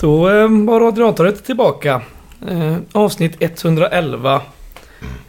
[0.00, 0.16] Då
[0.48, 2.02] var radiatoret tillbaka.
[2.48, 4.40] Eh, avsnitt 111.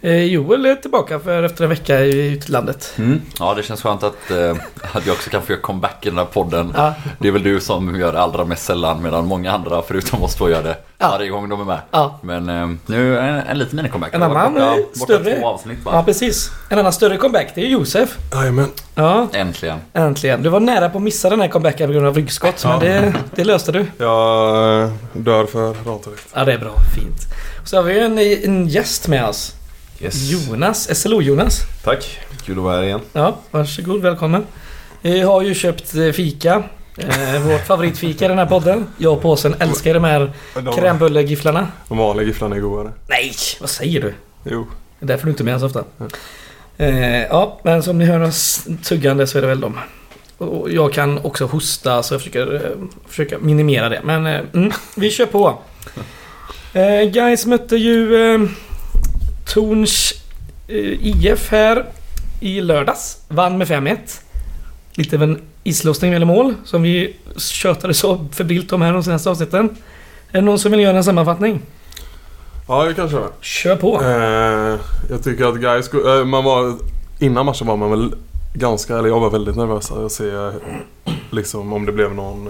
[0.01, 2.93] Eh, Joel är tillbaka för efter en vecka i utlandet.
[2.97, 3.21] Mm.
[3.39, 4.55] Ja, det känns skönt att, eh,
[4.93, 6.73] att jag också kan få göra comeback i den här podden.
[6.75, 6.93] Ja.
[7.19, 10.36] Det är väl du som gör det allra mest sällan medan många andra förutom oss
[10.36, 11.10] två gör det Ja.
[11.11, 11.79] varje gång de är med.
[11.91, 12.19] Ja.
[12.23, 14.10] Men eh, nu en, en liten mini-comeback.
[14.11, 15.39] En annan, borta, eh, borta större.
[15.39, 16.04] två avsnitt ja, bara.
[16.04, 16.51] precis.
[16.69, 18.18] En annan större comeback, det är Josef.
[18.33, 18.68] Jajamän.
[18.96, 19.77] Ja, Äntligen.
[19.93, 20.43] äntligen.
[20.43, 23.14] Du var nära på att missa den här comebacken på grund av ryggskott, men det,
[23.36, 23.86] det löste du.
[23.97, 26.19] Jag dör för radiatoret.
[26.33, 26.74] Ja, det är bra.
[26.96, 27.18] Fint.
[27.65, 28.18] Så har vi en,
[28.54, 29.55] en gäst med oss.
[29.99, 30.29] Yes.
[30.32, 31.60] Jonas, SLO-Jonas.
[31.83, 32.99] Tack, kul att vara här igen.
[33.13, 34.45] Ja, varsågod, välkommen.
[35.02, 36.63] Vi har ju köpt eh, fika.
[36.97, 38.88] Eh, vårt favoritfika i den här podden.
[38.97, 41.67] Jag och påsen älskar de här De, crèmebullegifflarna.
[41.89, 42.91] de vanliga gifflarna är godare.
[43.07, 44.13] Nej, vad säger du?
[44.43, 44.67] Jo.
[44.99, 45.83] Det är därför du inte är med så ofta.
[46.77, 49.79] Eh, ja, men som ni hör oss tuggande så är det väl dem.
[50.38, 52.61] Och jag kan också hosta så jag försöker, eh,
[53.07, 54.01] försöker minimera det.
[54.03, 55.59] Men eh, mm, vi kör på.
[56.73, 58.39] Eh, guys mötte ju eh,
[59.53, 60.13] Torns
[60.67, 61.85] eh, IF här
[62.39, 63.17] i lördags.
[63.27, 63.97] Vann med 5-1.
[64.94, 69.29] Lite av en islossning eller mål som vi tjötade så febrilt om här de senaste
[69.29, 69.69] avsnitten.
[70.31, 71.61] Är det någon som vill göra en sammanfattning?
[72.67, 73.27] Ja, jag kan köra.
[73.41, 74.01] Kör på!
[74.01, 76.73] Eh, jag tycker att guys, eh, man var,
[77.19, 78.15] innan matchen var man väl
[78.53, 80.51] ganska, eller jag var väldigt nervös att se eh,
[81.29, 82.49] liksom om det blev någon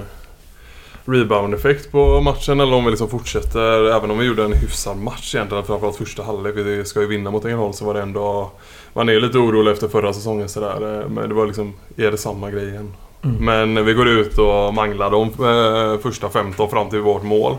[1.06, 3.96] rebound-effekt på matchen eller om vi liksom fortsätter.
[3.98, 6.56] Även om vi gjorde en hyfsad match egentligen, framförallt första halvlek.
[6.56, 8.52] Vi ska ju vinna mot Ängelholm så var det ändå...
[8.94, 11.02] Man är lite orolig efter förra säsongen sådär.
[11.02, 12.94] eh, Men det var liksom, är det samma grej igen?
[13.24, 13.46] Mm.
[13.46, 17.56] Men vi går ut och manglar de eh, första 15 fram till vårt mål.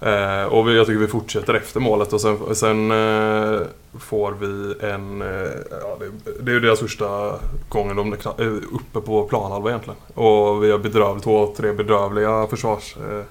[0.00, 3.60] Eh, och vi, jag tycker vi fortsätter efter målet och sen, sen eh,
[4.00, 5.22] får vi en...
[5.22, 7.38] Eh, ja, det, det är ju deras första
[7.68, 9.98] gången de är är uppe på planhalva egentligen.
[10.14, 13.18] Och vi har bedrövligt, två, tre bedrövliga försvarsinsatser.
[13.18, 13.24] Eh,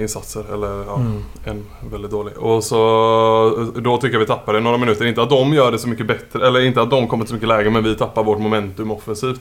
[0.00, 1.22] insatser, eller ja, Mm.
[1.44, 2.38] en väldigt dålig.
[2.38, 2.76] Och så
[3.74, 5.06] då tycker jag vi tappar det några minuter.
[5.06, 7.34] Inte att de gör det så mycket bättre, eller inte att de kommer till så
[7.34, 9.40] mycket läge, men vi tappar vårt momentum offensivt.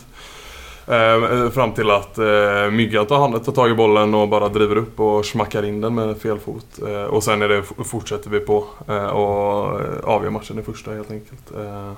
[0.87, 4.75] Eh, fram till att eh, Myggan tar, hand, tar tag i bollen och bara driver
[4.75, 6.65] upp och smackar in den med fel fot.
[6.87, 10.91] Eh, och sen är det, fortsätter vi på eh, och eh, avgör matchen i första
[10.91, 11.51] helt enkelt.
[11.57, 11.91] Eh,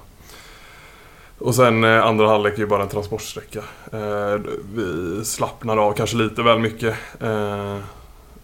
[1.40, 3.60] och sen eh, andra halvlek är ju bara en transportsträcka.
[3.92, 4.40] Eh,
[4.74, 6.96] vi slappnar av kanske lite väl mycket.
[7.20, 7.78] Eh,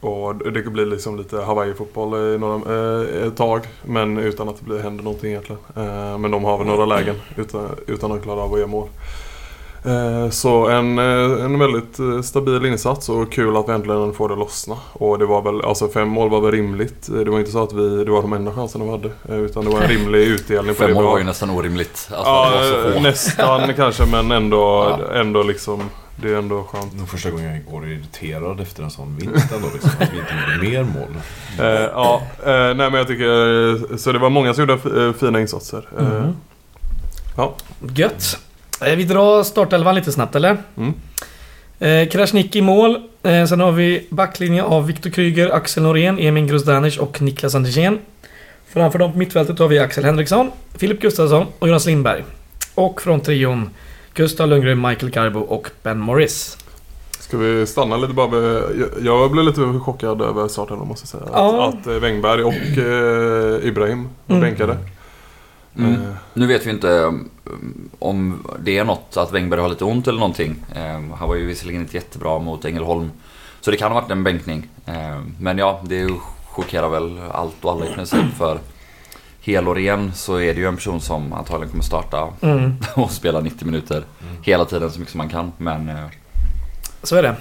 [0.02, 2.56] och det blir liksom lite Hawaii-fotboll i några,
[3.02, 3.62] eh, ett tag.
[3.86, 5.62] Men utan att det blir, händer någonting egentligen.
[5.76, 8.88] Eh, men de har väl några lägen utan, utan att klara av att göra mål.
[9.86, 14.30] Eh, Så en, eh, en väldigt eh, stabil insats och kul att vi äntligen får
[14.30, 14.76] det lossna.
[14.94, 17.08] Och det var väl, alltså fem mål var väl rimligt.
[17.24, 19.12] Det var inte så att vi, det var de enda chanserna vi hade.
[19.46, 22.10] Utan det var en rimlig utdelning på Fem det mål var ju nästan orimligt.
[22.12, 24.58] Alltså, Ja, nästan kanske men ändå,
[25.10, 25.14] Ja.
[25.20, 25.82] ändå liksom.
[26.22, 26.92] Det är ändå skönt.
[26.94, 29.68] Det var första gången jag går irriterad efter en sån vinst ändå.
[29.74, 31.16] Liksom, att vi inte gjorde mer mål.
[31.60, 35.42] Eh, ja, eh, nej men jag tycker, eh, så det var många som gjorde fina
[35.42, 35.90] insatser.
[36.00, 36.36] Mhm.
[37.38, 37.56] Ja.
[37.96, 38.40] Gött.
[38.82, 40.58] Vi drar startelvan lite snabbt eller?
[40.78, 40.94] Mm.
[41.80, 43.02] Eh, i mål.
[43.24, 48.00] Eh, sen har vi backlinje av Viktor Kryger, Axel Norén, Emin Grozdanic och Niklas Andersén.
[48.68, 52.24] Framför dem på mittfältet har vi Axel Henriksson, Filip Gustafsson och Jonas Lindberg.
[52.76, 53.70] Och från trion
[54.18, 56.58] Gustav Lundgren, Michael Garbo och Ben Morris.
[57.20, 61.22] Ska vi stanna lite bara vid, jag, jag blev lite chockad över starten måste jag
[61.22, 61.32] säga.
[61.34, 61.68] Ja.
[61.68, 64.50] Att, att eh, Wängberg och eh, Ibrahim var Mm.
[64.50, 64.78] bänkade.
[65.78, 65.92] Mm.
[65.94, 66.00] Eh,
[66.34, 67.30] Nu vet vi inte um,
[68.00, 70.56] om det är något att Wängberg har lite ont eller någonting.
[70.76, 73.12] Um, Han var ju visserligen inte jättebra mot Ängelholm.
[73.62, 74.70] Så det kan ha varit en bänkning.
[74.86, 76.10] Um, Men ja, det
[76.46, 78.34] chockerar väl allt och alla i princip.
[78.38, 78.60] För
[79.48, 83.12] hel och ren så är det ju en person som antagligen kommer starta Mm, och
[83.12, 84.04] spela 90 minuter
[84.42, 85.52] hela tiden så mycket som man kan.
[85.58, 86.06] Men eh,
[87.04, 87.36] så är det.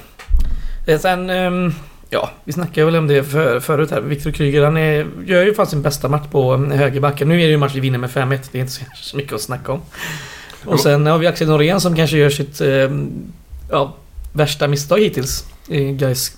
[0.92, 1.72] Eh, Sen, ehm,
[2.10, 4.00] ja, vi snackade väl om det för, förut här.
[4.00, 7.28] Viktor Kryger, han är, gör ju fan sin bästa match på eh, högerbacken.
[7.28, 8.38] Nu är det ju en match vi vinner med 5-1.
[8.52, 9.80] Det är inte så mycket att snacka om.
[10.64, 12.60] Och sen har vi Axel Norén som kanske gör sitt
[13.70, 13.94] ja,
[14.32, 16.36] värsta misstag hittills i guys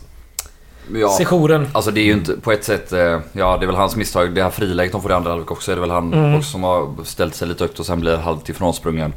[0.94, 1.66] ja, sessionen.
[1.72, 4.34] Alltså det är ju inte på ett sätt, eh, ja det är väl hans misstag.
[4.34, 6.34] Det här friläget de får i andra halvlek också är det väl han Mm.
[6.34, 9.12] också som har ställt sig lite högt och sen blir halvt ifrånsprungen.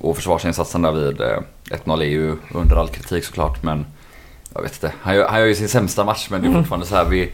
[0.00, 1.38] Och försvarsinsatsen där vid eh,
[1.70, 3.86] 1-0 är ju under all kritik såklart men
[4.54, 4.92] jag ett inte.
[5.02, 6.62] Han gör, han gör ju sin sämsta match men det är Mm.
[6.62, 7.32] fortfarande så här vi...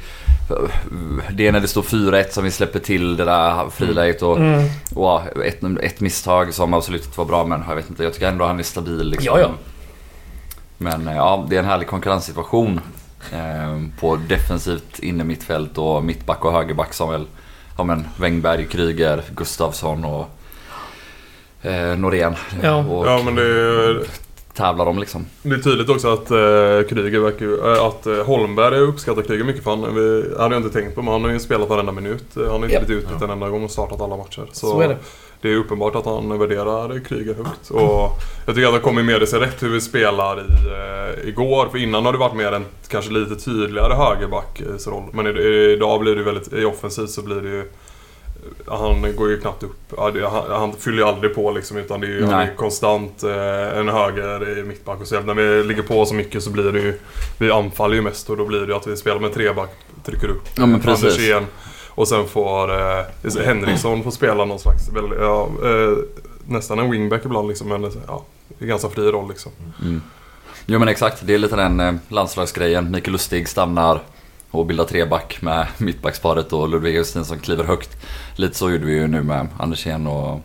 [1.32, 4.69] Det är när det står 4-1 som vi släpper till det där friläget och, Mm.
[4.94, 8.03] och ett, ett misstag som absolut inte var bra men jag vet inte.
[8.05, 9.26] Jag tycker ändå han är stabil liksom.
[9.26, 9.50] Ja, ja.
[10.79, 12.81] Men eh, ja, det är en härlig konkurrenssituation.
[13.32, 17.26] Eh, på defensivt inne mittfält och mittback och högerback som väl
[17.79, 20.29] ja, men Wängberg, Kryger, Gustafsson och
[21.62, 22.35] eh, Norén.
[22.62, 22.76] Ja.
[22.76, 24.06] Och Ja men det är
[24.59, 25.26] tävlar om liksom.
[25.43, 29.64] Det är tydligt också att uh, Kryger verkar eh, att uh, Holmberg uppskattar Kryger mycket
[29.64, 32.25] för han, vi, hade jag inte tänkt på men han har ju spelat varenda minut.
[32.37, 32.81] Uh, han har inte Ja.
[32.85, 34.47] blivit utbytt en enda gång och startat alla matcher.
[34.53, 34.97] Så, Så är det.
[35.40, 37.70] Det är uppenbart att han värderar Kryger högt.
[37.70, 38.11] Och
[38.46, 41.69] jag tycker att det kommer med sig rätt hur vi spelar i, uh, igår.
[41.70, 45.05] För innan har det varit mer en kanske lite tydligare högerbacksroll.
[45.12, 47.64] Men i, i, idag blir det väldigt, i offensivt så blir det ju
[48.67, 49.94] han går ju knappt upp.
[49.99, 53.79] Han, han fyller ju aldrig på liksom utan det är ju han är konstant eh,
[53.79, 55.20] en höger i mittback och så.
[55.20, 56.99] När vi ligger på så mycket så blir det ju...
[57.38, 59.70] Vi anfaller ju mest och då blir det ju att vi spelar med treback,
[60.05, 61.05] trycker upp Ja, men precis.
[61.05, 61.46] Andersén.
[61.99, 65.99] Och sen får eh, Henriksson får spela någon slags, väl, ja, eh,
[66.47, 67.69] nästan en wingback ibland liksom.
[67.69, 69.53] Men ja, det är ganska fri roll liksom.
[69.83, 70.03] Mm.
[70.67, 72.91] Jo men exakt, det är lite den eh, landslagsgrejen.
[72.91, 74.03] Mikael Lustig stannar
[74.50, 78.06] och bildar treback med mittbacksparet och Ludvig Augustin som kliver högt.
[78.37, 80.41] Lite så gjorde vi ju nu med Andersén och,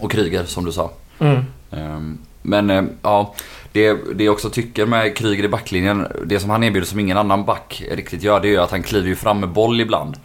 [0.00, 0.90] och Kryger som du sa.
[1.18, 1.44] Mm.
[1.70, 3.34] Ehm, Men eh, ja,
[3.72, 7.16] det, det jag också tycker med Kryger i backlinjen, det som han erbjuder som ingen
[7.16, 10.16] annan back riktigt gör, det är ju att han kliver ju fram med boll ibland.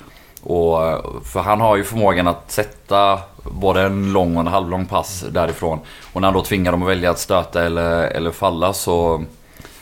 [0.45, 0.77] Och,
[1.25, 5.79] för han har ju förmågan att sätta både en lång och en halvlång pass därifrån.
[6.13, 9.23] Och när han då tvingar dem att välja att stöta eller, eller falla så...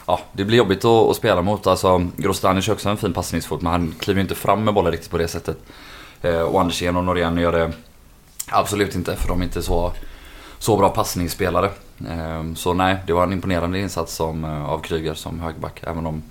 [0.06, 1.68] Ja, det blir jobbigt att, att spela mot.
[1.68, 4.92] Alltså, Grostanic är också en fin passningsfot men han kliver ju inte fram med bollen
[4.92, 5.58] riktigt på det sättet.
[6.22, 7.72] Eh, och Andersén och Norén gör det
[8.48, 9.92] absolut inte för de är inte så,
[10.60, 11.70] så bra passningsspelare.
[12.10, 15.84] Eh, så nej, det var en imponerande insats som, eh, av Kryger som högerback.
[15.84, 16.24] Även om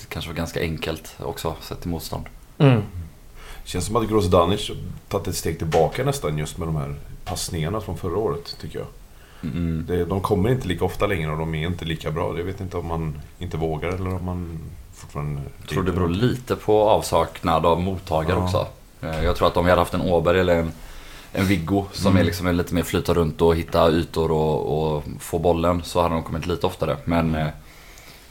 [0.00, 2.24] det kanske var ganska enkelt också sett till motstånd.
[2.58, 2.82] Mm.
[3.66, 4.70] Känns som att Grosdanic
[5.08, 8.86] tagit ett steg tillbaka nästan just med de här passningarna från förra året, tycker jag.
[9.42, 9.84] Mm.
[9.88, 12.38] Det, de kommer inte lika ofta längre och de är inte lika bra.
[12.38, 14.58] Jag vet inte om man inte vågar eller om man
[14.94, 15.42] fortfarande...
[15.60, 18.44] Jag tror det beror lite på avsaknad av mottagare Ja.
[18.44, 18.66] också.
[19.02, 20.72] Eh, Jag tror att om vi hade haft en Åberg eller en,
[21.32, 22.20] en Viggo som Mm.
[22.20, 26.14] är liksom lite mer flyta runt och hitta ytor och, och få bollen så hade
[26.14, 26.96] de kommit lite oftare.
[27.04, 27.46] Men, eh,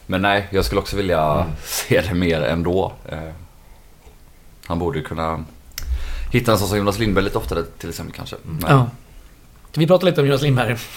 [0.06, 1.48] men nej, jag skulle också vilja Mm.
[1.64, 2.92] se det mer ändå.
[4.66, 5.44] Eh, Han borde ju kunna
[6.32, 8.36] hitta en sån som Jonas Lindberg lite oftare till exempel kanske.
[8.44, 8.88] Men, Ja.
[9.78, 10.76] Vi pratade lite om Jonas Lindberg.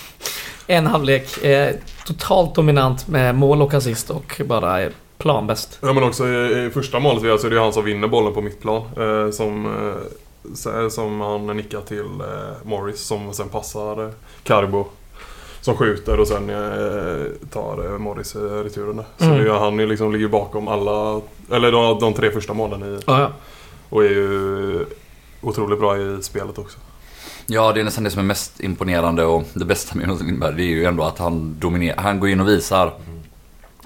[0.70, 1.74] En halvlek, eh,
[2.06, 5.78] totalt dominant med mål och assist och bara eh, planbäst.
[5.82, 8.08] Ja men också i, i första målet vi gör så är det han som vinner
[8.08, 8.82] bollen på mittplan.
[8.96, 9.94] Eh, som, eh,
[10.54, 14.10] så- som han nickar till eh, Morris som sen passar eh,
[14.42, 14.86] Carbo.
[15.60, 19.04] Som skjuter och sen eh, tar eh, Morris eh, returen där.
[19.18, 19.38] Så Mm.
[19.38, 21.20] det är, han är liksom, ligger bakom alla,
[21.52, 23.30] eller de, de tre första målen i, Ja, ja
[23.90, 24.84] och är ju
[25.40, 26.78] otroligt bra i spelet också.
[27.46, 30.56] Ja, det är nästan det som är mest imponerande och det bästa med Jonas Lindberg
[30.56, 32.02] det är ju ändå att han dominerar.
[32.02, 32.94] Han går in och visar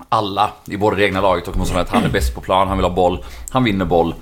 [0.09, 2.77] alla i både det egna laget och motståndarna att han är bäst på plan, han
[2.77, 4.15] vill ha boll, han vinner boll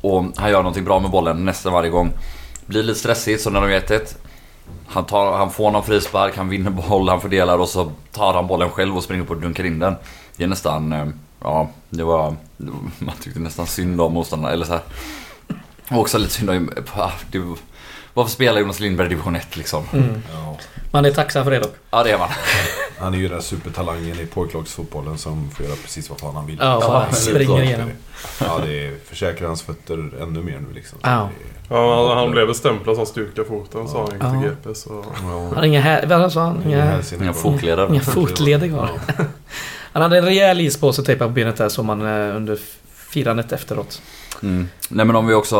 [0.00, 2.12] och han gör någonting bra med bollen nästan varje gång.
[2.66, 4.18] Blir lite stressigt så när de gör 1
[4.86, 8.46] han, tar, han får någon frispark, han vinner boll, han fördelar och så tar han
[8.46, 9.94] bollen själv och springer upp och dunkar in den.
[10.36, 11.06] Det är nästan, eh,
[11.40, 12.34] ja, det var,
[12.98, 14.82] man tyckte nästan synd om motståndarna, eller så här.
[15.90, 17.10] Och också lite synd om, ah,
[18.14, 19.84] varför spelar Jonas Lindberg i division 1 liksom?
[19.92, 20.22] Mm.
[20.32, 20.56] Ja.
[20.90, 21.74] Man är tacksam för det dock.
[21.90, 22.28] Ja det är man.
[22.98, 26.56] Han är ju den supertalangen i pojklagsfotbollen som får göra precis vad fan han vill.
[26.60, 27.90] Ja, bara springer igenom.
[28.40, 30.98] Ja, det försäkrar hans fötter ännu mer nu liksom.
[31.02, 31.28] Ja.
[31.68, 34.40] Ja, han, han blev stämplad som styrka foten sa han Ja.
[34.40, 34.74] till GP.
[34.74, 35.04] Så.
[35.14, 35.54] Han Ja.
[35.56, 36.62] har inga, här, vad sa han?
[36.66, 37.88] Inga Inga, fotleder.
[37.90, 38.90] inga fotleder kvar.
[39.92, 42.58] Han hade en rejäl ispåse tejpad på benet där som man eh, under
[43.14, 44.02] firandet efteråt.
[44.42, 44.68] Mm.
[44.88, 45.56] Nej men om vi också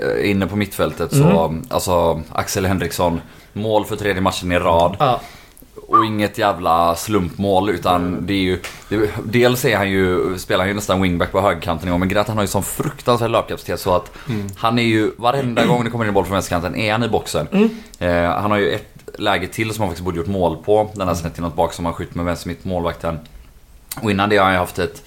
[0.00, 1.62] är inne på mittfältet så, Mm.
[1.70, 3.20] alltså Axel Henriksson.
[3.52, 4.96] Mål för tredje matchen i rad.
[4.98, 5.20] Ja,
[5.88, 8.60] Och inget jävla slumpmål utan det är ju...
[8.88, 12.08] Det, dels är han ju, spelar han ju nästan wingback på högerkanten i år men
[12.08, 14.12] grejen han har ju sån fruktansvärd löpkapacitet så att
[14.56, 17.08] han är ju, varenda gång det kommer in en boll från vänsterkanten är han i
[17.08, 17.46] boxen.
[17.52, 17.70] Mm.
[17.98, 20.90] Eh, han har ju ett läge till som han faktiskt borde gjort mål på.
[20.94, 23.18] Den här snett inåt bak som han skjutit med vänster mitt målvakten.
[24.02, 25.02] Och innan det har han ju haft ett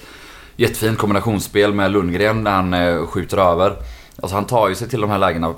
[0.55, 3.73] jättefint kombinationsspel med Lundgren där han eh, skjuter över.
[4.21, 5.53] Alltså han tar ju sig till de här lägena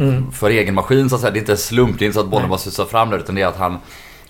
[0.00, 0.32] Mm.
[0.32, 1.30] för egen maskin så att säga.
[1.30, 2.50] Det är inte slump, det är inte så att bollen Nej.
[2.50, 3.78] bara susar fram där utan det är att han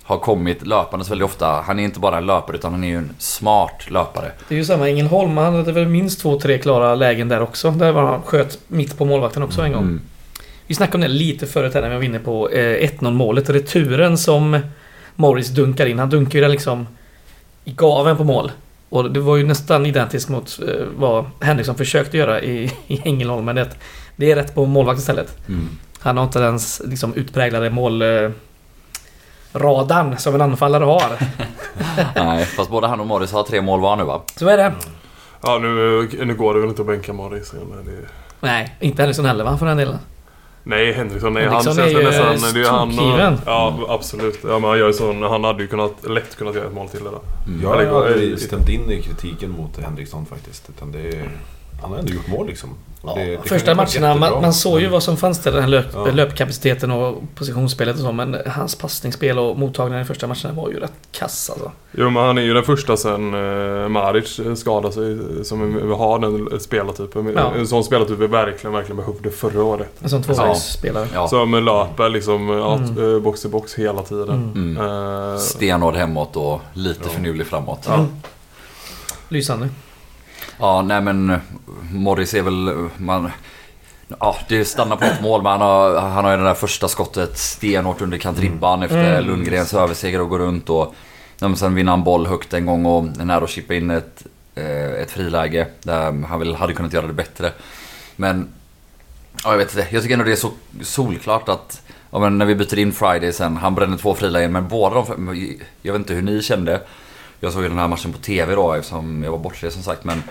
[0.03, 1.63] har kommit löpandes väldigt ofta.
[1.65, 4.31] Han är inte bara en löpare utan han är ju en smart löpare.
[4.47, 4.89] det är ju samma.
[4.89, 7.71] Ängelholm, han hade väl minst två, tre klara lägen där också.
[7.71, 9.81] Där var han sköt mitt på målvakten också en gång.
[9.83, 10.01] Mm.
[10.67, 13.49] Vi snackade om det lite förut här när vi var inne på eh, 1-0 målet.
[13.49, 14.59] Returen som
[15.15, 15.99] Morris dunkar in.
[15.99, 16.87] Han dunkar ju den liksom
[17.65, 18.51] i gaven på mål.
[18.89, 23.45] Och det var ju nästan identiskt mot eh, vad Henriksson försökte göra i, i Ängelholm.
[23.45, 23.69] Men det,
[24.15, 25.47] det är rätt på målvakt istället.
[25.47, 25.69] Mm.
[25.99, 28.01] Han har inte den liksom, utpräglade mål...
[28.01, 28.29] Eh,
[29.53, 31.17] radarn som en anfallare har.
[32.15, 34.21] Nej, fast både han och Morris har tre mål var nu va?
[34.35, 34.73] Så är det.
[35.41, 37.51] Ja, nu, nu går det väl inte att bänka Morris.
[37.51, 37.57] Det,
[38.39, 39.97] Nej, inte Henriksson heller va, för den delen.
[40.63, 41.43] Nej, Henriksson, nej.
[41.43, 42.53] Henriksson han är känns ju nästan...
[42.53, 44.39] Det är han och, Ja, absolut.
[44.43, 46.89] Ja, men han gör ju sån, Han hade ju kunnat, lätt kunnat göra ett mål
[46.89, 47.19] till det där.
[47.47, 47.61] Mm.
[47.61, 50.69] Jag har aldrig stämt in i kritiken mot Henriksson faktiskt.
[50.69, 51.29] Utan det är,
[51.81, 52.69] han har ändå gjort mål liksom.
[53.01, 55.69] Och det- det Första matcherna, man, man såg ju vad som fanns där, den här
[55.69, 56.05] löp, Ja.
[56.11, 60.79] löpkapaciteten och positionsspelet och så, men hans passningsspel och mottagningen i första matcherna var ju
[60.79, 61.71] rätt kass alltså.
[61.91, 66.19] Jo, men han är ju den första sen eh, Maric skadade sig som vi har
[66.19, 67.33] den spelartypen.
[67.35, 67.51] Ja.
[67.55, 69.89] En sån spelartyp vi verkligen, verkligen behövde förra året.
[70.03, 71.07] En sån tvåvägsspelare.
[71.13, 71.27] Ja.
[71.27, 73.13] Som löper liksom ja, Mm.
[73.15, 74.29] eh, box till box hela tiden.
[74.55, 74.77] Mm.
[74.77, 75.31] Mm.
[75.33, 77.09] Eh, Stenhård hemåt och lite Ja.
[77.09, 77.87] finurlig framåt.
[77.87, 78.05] Mm.
[79.29, 79.69] Lysande.
[80.59, 81.39] Ja, nej men
[81.91, 82.89] Morris är väl...
[82.97, 83.31] Man,
[84.19, 86.87] ja, det stannar på ett mål men han har, han har ju det där första
[86.87, 89.25] skottet stenhårt under kantribban efter Mm.
[89.25, 90.95] Lundgrens överseger och går runt och...
[91.39, 93.89] Ja, men sen vinner han boll högt en gång och är nära att chippa in
[93.89, 94.23] ett,
[94.55, 97.51] eh, ett friläge där han väl hade kunnat göra det bättre.
[98.15, 98.47] Men...
[99.43, 99.87] Ja, jag vet inte.
[99.91, 100.51] Jag tycker ändå det är så
[100.81, 101.81] solklart att...
[102.11, 105.35] Ja, men när vi byter in Friday sen, han bränner två frilägen men båda de...
[105.81, 106.81] Jag vet inte hur ni kände.
[107.39, 110.03] Jag såg ju den här matchen på TV då eftersom jag var bortrest som sagt
[110.03, 110.23] men...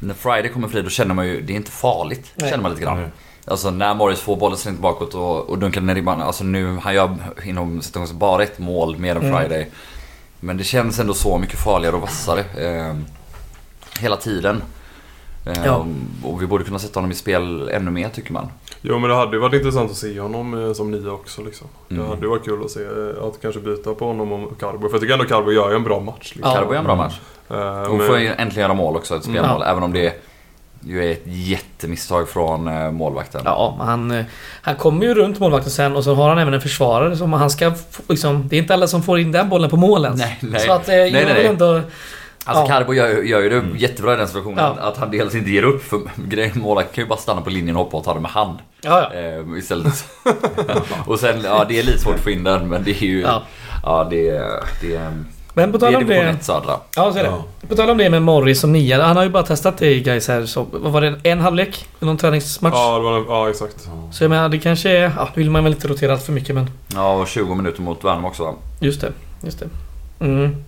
[0.00, 2.32] När Friday kommer fri då känner man ju, det är inte farligt.
[2.34, 2.50] Nej.
[2.50, 3.00] Känner man lite grann.
[3.00, 3.10] Nej.
[3.44, 6.22] Alltså när Morris får bollen slängt bakåt och, och dunkar ner ribban.
[6.22, 9.38] Alltså nu, han gör inom situationen bara ett mål mer än Mm.
[9.38, 9.70] Friday.
[10.40, 12.40] Men det känns ändå så mycket farligare och vassare.
[12.40, 12.96] Eh,
[14.00, 14.62] hela tiden.
[15.46, 15.86] Eh, Ja.
[16.24, 18.48] Och vi borde kunna sätta honom i spel ännu mer tycker man.
[18.82, 21.66] Jo men det hade ju varit intressant att se honom eh, som nia också liksom.
[21.90, 22.02] Mm.
[22.02, 24.88] Det hade ju varit kul att se eh, att kanske byta på honom och Carbo.
[24.88, 26.32] För jag tycker ändå Carbo gör en bra match.
[26.34, 26.42] Liksom.
[26.54, 26.56] Ja.
[26.56, 27.20] Carbo är en bra match.
[27.50, 27.56] Eh,
[27.88, 29.36] Hon men- får ju äntligen göra mål också, ett Mm.
[29.36, 29.62] spelmål.
[29.64, 29.70] Ja.
[29.70, 30.12] Även om det
[30.84, 33.40] ju är ett jättemisstag från målvakten.
[33.44, 34.24] Ja, han,
[34.62, 37.50] han kommer ju runt målvakten sen och så har han även en försvarare som han
[37.50, 37.72] ska...
[38.08, 40.12] Liksom, det är inte alla som får in den bollen på målen.
[40.16, 40.60] Nej, nej.
[40.60, 41.46] Så att Nej, jag nej, nej.
[41.46, 41.80] ändå...
[42.44, 42.68] Alltså Ja.
[42.68, 44.58] Carbo gör, gör ju det jättebra i den situationen.
[44.78, 44.82] Ja.
[44.88, 45.82] Att han dels inte ger upp.
[45.84, 48.30] För grejen målvakten kan ju bara stanna på linjen och hoppa och ta det med
[48.30, 48.58] hand.
[48.82, 49.20] Ja, ja.
[49.20, 50.04] Eh, istället.
[51.06, 53.20] och sen, ja det är lite svårt att få in den men det är ju...
[53.20, 53.42] Ja,
[53.84, 54.06] Ja.
[54.10, 54.50] det är...
[54.80, 55.10] Det är,
[55.54, 56.16] Men på det tal om det...
[56.16, 56.72] 1 södra.
[56.96, 57.28] Ja, så är det.
[57.30, 57.44] Ja.
[57.68, 59.02] På tal om det med Morris som nia.
[59.02, 60.46] Han har ju bara testat det i guys här.
[60.46, 61.14] Så, vad var det?
[61.22, 61.86] En halvlek?
[62.00, 62.74] I någon träningsmatch?
[62.76, 63.88] Ja, det var, en- ja exakt.
[64.12, 65.02] Så jag menar, det kanske är...
[65.16, 66.70] Ja, nu vill man väl inte rotera allt för mycket men...
[66.94, 68.54] Ja och 20 minuter mot Värnamo också va?
[68.80, 69.12] Just det.
[69.42, 69.68] Just det.
[70.24, 70.64] Mm.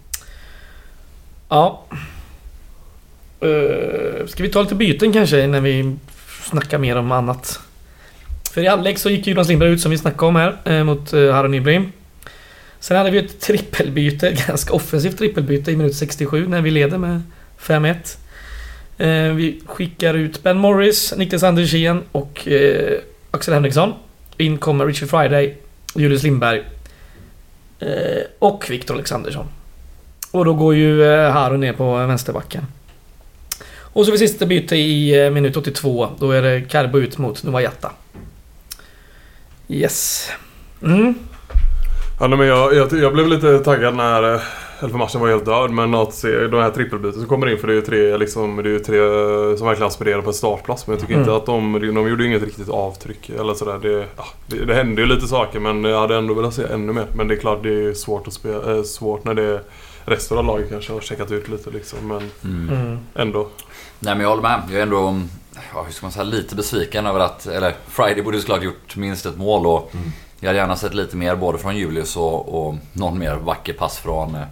[1.53, 1.85] Ja.
[3.45, 5.97] Uh, ska vi ta lite byten kanske innan vi
[6.51, 7.61] snackar mer om annat?
[8.53, 11.13] För i halvlek så gick Jonas Lindberg ut som vi snackade om här eh, mot
[11.13, 11.93] eh, Harry Nybring.
[12.81, 17.23] Sen hade vi ett trippelbyte, ganska offensivt trippelbyte i minut 67 när vi leder med
[17.61, 17.95] 5-1.
[18.99, 22.99] Eh, vi skickar ut Ben Morris, Niklas Andersén och eh,
[23.31, 23.93] Axel Henriksson.
[24.37, 25.57] In kommer Richard Friday,
[25.95, 26.63] Julius Lindberg
[27.81, 29.47] eh, och Viktor Alexandersson.
[30.33, 32.63] Och då går ju eh, Haro ner på vänsterbacken.
[33.95, 36.09] Och så vid sista byte i eh, minut 82.
[36.19, 37.91] Då är det Karbo ut mot Nuayata.
[39.69, 40.29] Yes.
[40.83, 41.15] Mm.
[42.21, 44.35] Ja, men jag, jag, jag blev lite taggad när...
[44.35, 44.41] eh,
[44.81, 47.59] Eller för matchen var helt död, men att se de här trippelbyten som kommer in
[47.59, 48.99] för det är ju tre, liksom, det är ju tre
[49.59, 50.87] som verkligen aspirerar på en startplats.
[50.87, 51.23] Men jag tycker Mm.
[51.25, 53.79] inte att de, de gjorde inget riktigt avtryck eller sådär.
[53.83, 56.93] Det, ja, det, det hände ju lite saker men jag hade ändå velat se ännu
[56.93, 57.07] mer.
[57.17, 59.61] Men det är klart det är svårt att spela, svårt när det
[60.05, 61.99] resten av laget kanske har checkat ut lite liksom.
[62.09, 62.69] Men Mm.
[62.81, 62.99] Mm.
[63.15, 63.49] ändå.
[63.99, 64.63] Nej men jag håller med.
[64.71, 65.21] Jag är ändå,
[65.75, 69.27] ja, hur ska man säga, lite besviken över att, eller Friday borde såklart gjort minst
[69.27, 70.13] ett mål och Mm.
[70.41, 73.99] jag hade gärna sett lite mer både från Julius och, och någon mer vacker pass
[73.99, 74.43] från eh,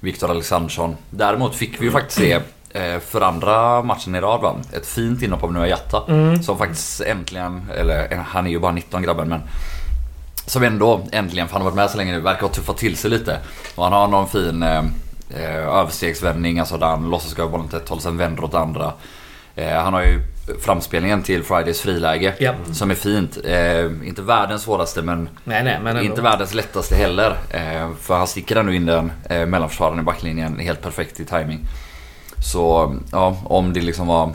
[0.00, 0.96] Viktor Alexandersson.
[1.10, 2.32] Däremot fick vi ju faktiskt se
[2.70, 4.54] eh, för andra matchen i rad va?
[4.72, 6.02] Ett fint inhopp av Nuayata.
[6.08, 6.42] Mm.
[6.42, 9.40] Som faktiskt äntligen, eller han är ju bara 19 grabben men
[10.50, 12.96] Som ändå äntligen, för han har varit med så länge nu, verkar ha tuffat till
[12.96, 13.38] sig lite.
[13.74, 14.84] Och han har någon fin eh,
[15.30, 18.92] eh, överstegsvändning, alltså där han låtsas gå bollen åt ett håll, sen vänder åt andra.
[19.54, 20.20] Eh, han har ju
[20.60, 22.34] framspelningen till Fridays friläge.
[22.38, 22.54] Ja.
[22.72, 23.38] Som är fint.
[23.44, 27.36] Eh, inte världens svåraste men Nej, nej, men inte världens lättaste heller.
[27.50, 31.60] Eh, för han sticker ändå in den eh, mellanförsvararen i backlinjen helt perfekt i timing.
[32.52, 34.32] Så ja, om det liksom var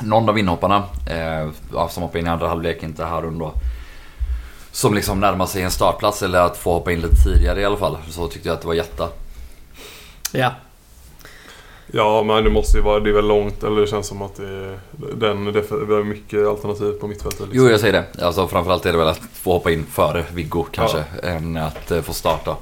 [0.00, 1.50] någon av inhopparna eh,
[1.88, 3.54] som hoppade in i andra halvlek, inte Harun då.
[4.76, 7.76] Som liksom närmar sig en startplats eller att få hoppa in lite tidigare i alla
[7.76, 7.98] fall.
[8.08, 9.08] Så tyckte jag att det var jätta.
[10.32, 10.50] Ja.
[11.86, 14.36] Ja men det måste ju vara, det är väl långt eller det känns som att
[14.36, 14.78] det är,
[15.14, 17.40] den, det har mycket alternativ på mittfältet.
[17.40, 17.58] Liksom.
[17.58, 18.24] Jo jag säger det.
[18.24, 21.04] Alltså framförallt är det väl att få hoppa in före Viggo kanske.
[21.22, 22.56] Än att eh, få starta.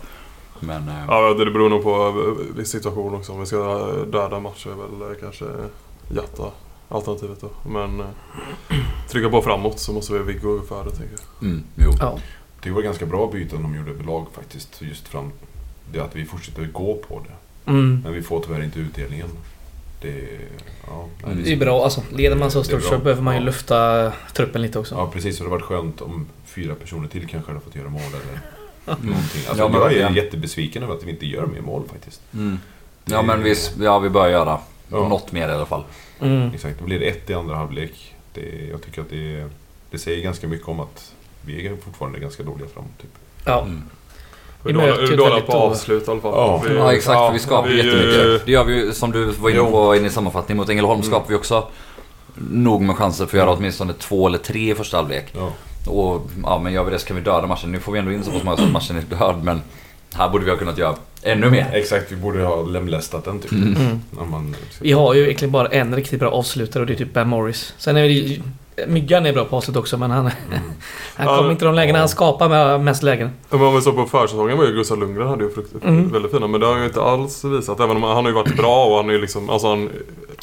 [0.61, 2.15] Men eh, Ja, det beror nog på
[2.59, 3.33] eh, situation också.
[3.33, 5.45] Om vi ska döda matcher är väl kanske
[6.09, 6.51] Jatta
[6.89, 7.51] alternativet då.
[7.71, 8.07] Men eh,
[9.09, 11.49] trycka på framåt så måste vi Viggo före tänker jag.
[11.49, 11.91] mm, jo.
[12.01, 12.19] ja.
[12.63, 14.83] Det var ganska bra byten de gjorde överlag faktiskt.
[14.83, 15.33] Just fram
[15.93, 17.71] det att vi fortsätter gå på det.
[17.71, 18.01] Mm.
[18.05, 19.29] Men vi får tyvärr inte utdelningen.
[20.03, 20.09] Det,
[20.87, 21.45] ja, nej, Mm.
[21.45, 22.03] Det är bra alltså.
[22.13, 23.47] Leder man så Det är stort så behöver man ju Ja.
[23.47, 24.95] lyfta truppen lite också.
[24.95, 27.89] Ja precis, och det hade varit skönt om fyra personer till kanske hade fått göra
[27.89, 28.41] mål eller
[28.87, 29.43] någonting.
[29.49, 32.21] Alltså, Ja, men jag är jättebesviken över att vi inte gör mer mål faktiskt.
[32.35, 32.59] Mm.
[33.05, 35.09] Ja men vi, ja, vi bör göra Ja.
[35.09, 35.85] något mer i alla fall.
[36.21, 36.51] Mm.
[36.55, 38.15] Exakt, då blir det ett i andra halvlek.
[38.35, 39.45] Det, jag tycker att det,
[39.91, 41.13] det säger ganska mycket om att
[41.47, 42.85] vi är fortfarande ganska dåliga fram.
[43.01, 43.11] Typ.
[43.45, 43.61] Ja.
[43.63, 43.83] Mm.
[44.63, 46.33] Väldigt på avslut i alla fall.
[46.37, 46.63] Ja.
[46.69, 48.47] Vi- Ja exakt, för vi skapar vi- jättemycket.
[48.47, 50.57] Det gör vi ju som du var inne på in i sammanfattning.
[50.57, 51.11] Mot Ängelholm Mm.
[51.11, 51.67] skapar vi också
[52.37, 55.25] nog med chanser för att göra åtminstone två eller tre i första halvlek.
[55.37, 55.51] Ja.
[55.91, 57.73] Och ja, men gör vi det så kan vi döda matchen.
[57.73, 59.63] Nu får vi ändå in så pass många så att matchen är död men
[60.15, 61.71] här borde vi ha kunnat göra ännu mer.
[61.73, 63.53] Exakt, vi borde ha lemlästat den typ.
[63.53, 63.75] Mm.
[64.11, 67.13] När man, Vi har ju egentligen bara en riktigt bra avslutare och det är typ
[67.15, 67.75] Ben Morris.
[67.79, 68.41] Sen är det ju...
[68.87, 70.33] Myggan är bra på avslut också men han, Mm.
[71.17, 71.99] han Ja, kommer inte de lägena.
[71.99, 73.31] Han skapar med mest lägen.
[73.51, 76.13] Men om vi såg på försäsongen var ju Gustav Lundgren hade ju frukt, Mm.
[76.13, 77.81] väldigt fina men det har han ju inte alls visat.
[77.81, 79.91] Även om han har ju varit bra och han är ju liksom, alltså han,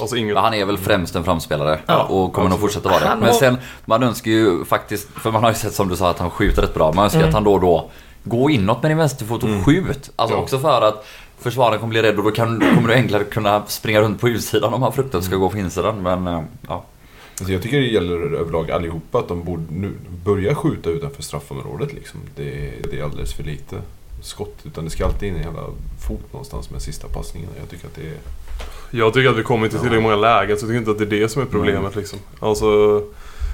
[0.02, 0.38] alltså inget...
[0.38, 3.16] Han är väl främst en framspelare Ja, och kommer nog fortsätta vara det.
[3.22, 6.20] Men sen, man önskar ju faktiskt, för man har ju sett som du sa att
[6.20, 6.92] han skjuter rätt bra.
[6.94, 7.30] Man önskar Mm.
[7.30, 7.90] att han då och då
[8.24, 9.64] går inåt med din vänsterfot och Mm.
[9.64, 10.12] skjut.
[10.16, 10.42] Alltså Ja.
[10.42, 11.06] också för att
[11.40, 14.74] försvararen kommer bli rädd och då kan, kommer du enklare kunna springa runt på utsidan
[14.74, 16.02] om han fruktar att ska gå på insidan.
[16.04, 16.84] Men eh, ja.
[17.40, 19.92] alltså jag tycker det gäller överlag allihopa att de borde nu
[20.26, 21.94] börja skjuta utanför straffområdet.
[21.94, 22.20] Liksom.
[22.36, 23.76] Det, det är alldeles för lite
[24.22, 24.58] skott.
[24.64, 25.64] Utan det ska alltid in en jävla
[26.08, 27.50] fot någonstans med sista passningen.
[27.60, 28.18] Jag tycker att det är...
[28.92, 30.98] Jag tycker att vi kommer inte till tillräckligt många lägen så jag tycker inte att
[30.98, 32.20] det är det som är problemet liksom.
[32.40, 33.02] Alltså...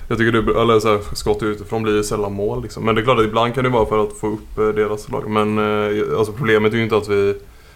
[0.07, 2.85] Jag tycker det, eller så här, skott utifrån blir ju sällan mål liksom.
[2.85, 5.09] Men det är klart att ibland kan det vara för att få upp eh, deras
[5.11, 5.29] lag.
[5.29, 7.35] Men eh, alltså problemet är ju inte att vi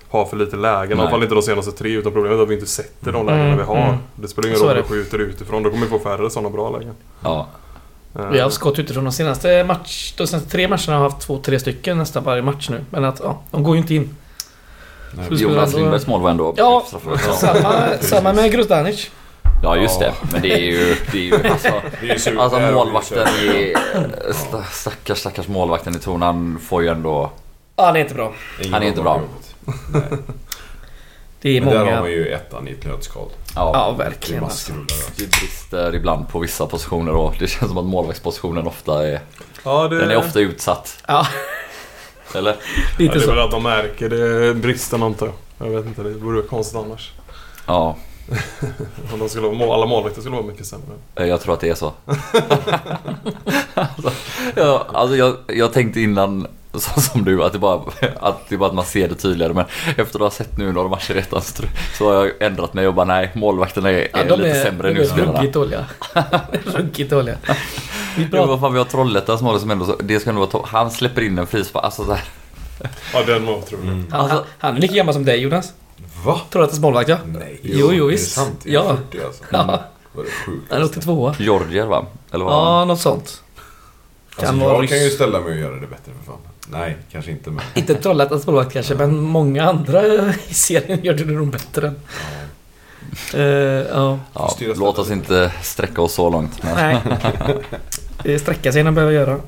[0.10, 0.98] har för lite lägen.
[0.98, 1.90] I alla fall inte de senaste tre.
[1.92, 3.78] Utan problemet är att vi inte sätter de lägena Mm, vi har.
[3.88, 3.96] mm.
[4.16, 5.64] Det spelar ingen roll om vi skjuter utifrån.
[5.64, 6.94] Då kommer vi få färre sådana bra lägen.
[7.24, 7.48] ja.
[8.20, 11.38] Eh, Vi har skott utifrån de senaste, match, de senaste tre matcherna har haft två,
[11.38, 12.86] tre stycken nästan varje match nu.
[12.90, 14.16] Men att ja, de går ju inte in.
[15.14, 16.86] Nej, Jonas Lindbergs mål var ändå Ja.
[17.40, 19.10] Samma, samma med Grosdanic.
[19.64, 20.14] Ja just det.
[20.32, 23.74] Men det är ju, det är ju alltså, det är sur- alltså målvakten i...
[24.32, 26.22] sta- Stackars stackars målvakten i Torn.
[26.22, 27.32] Han får ju ändå...
[27.76, 28.34] Ja, han är inte bra.
[28.60, 29.22] Ingen Han är inte bra.
[31.42, 32.00] Det är Men där har många...
[32.00, 33.28] man ju ettan i ett nötskal.
[33.56, 34.72] Ja, Ja, verkligen alltså.
[35.18, 39.20] det brister ibland på vissa positioner och det känns som att målvaktspositionen ofta är...
[39.64, 41.04] Ja, det, Den är ofta utsatt.
[41.08, 41.28] Ja,
[42.36, 42.52] Eller?
[42.52, 42.58] ja,
[43.00, 43.32] lite det är så.
[43.32, 45.26] väl att de märker det bristen antar
[45.58, 45.68] jag.
[45.68, 47.12] Jag vet inte, det vore konstigt annars.
[47.66, 47.96] Ja,
[49.14, 50.86] Om de skulle, vara alla målvakter skulle vara mycket sämre.
[51.16, 51.94] jag tror att det är så.
[53.74, 54.12] alltså,
[54.56, 57.82] ja, alltså jag, jag tänkte innan, så som du, att det, bara,
[58.20, 59.54] att det bara att man ser det tydligare.
[59.54, 59.66] Men
[59.98, 61.64] efter att ha sett nu några matcher i ettan så-
[61.98, 64.64] så har jag ändrat mig och bara nej, målvakterna är, Ja, är de lite är,
[64.64, 65.86] sämre de än är ruggigt dåliga.
[66.66, 67.38] ruggigt dåliga.
[68.18, 68.48] Vi Jo, pratar...
[68.48, 70.66] vad fan, vi har Trollhättans mål som ändå så, det ska ändå vara.
[70.68, 71.86] Han släpper in en frispark.
[71.86, 72.24] Alltså så här,
[73.14, 73.88] Ja, den var otrolig.
[73.88, 74.08] Mm.
[74.12, 75.74] Han, han, han är lika gammal som dig Jonas.
[76.26, 76.42] Va?
[76.50, 77.18] Tror du att det är målvakt ja?
[77.26, 77.60] Nej.
[77.64, 78.36] Jo, jo, är visst.
[78.36, 78.62] Det sant?
[78.64, 78.72] Ja.
[78.72, 79.44] Jag är 40 alltså.
[79.52, 79.84] Ja.
[80.14, 80.66] Vad är det sjukt?
[80.72, 82.06] Han är 82 Georgier va?
[82.32, 82.54] Eller vad?
[82.54, 83.44] Ja, något sånt.
[84.36, 85.14] Kan Alltså, vara jag kan ju ryss.
[85.16, 86.42] ställa mig och göra det bättre för fan.
[86.68, 87.64] Nej, kanske inte men...
[87.76, 90.06] Inte Trollhättans målvakt kanske, men många andra
[90.48, 91.96] i serien gör det nog bättre än...
[93.34, 93.42] Eh,
[93.92, 94.20] ja.
[94.34, 96.64] Ja, låt oss inte sträcka oss så långt.
[96.64, 96.98] Men, Nej.
[98.24, 99.40] Det är sträcka sig innan behöver göra.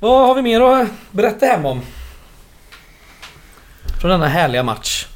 [0.00, 1.80] Vad har vi mer att berätta hem om?
[4.00, 5.06] Från denna härliga match.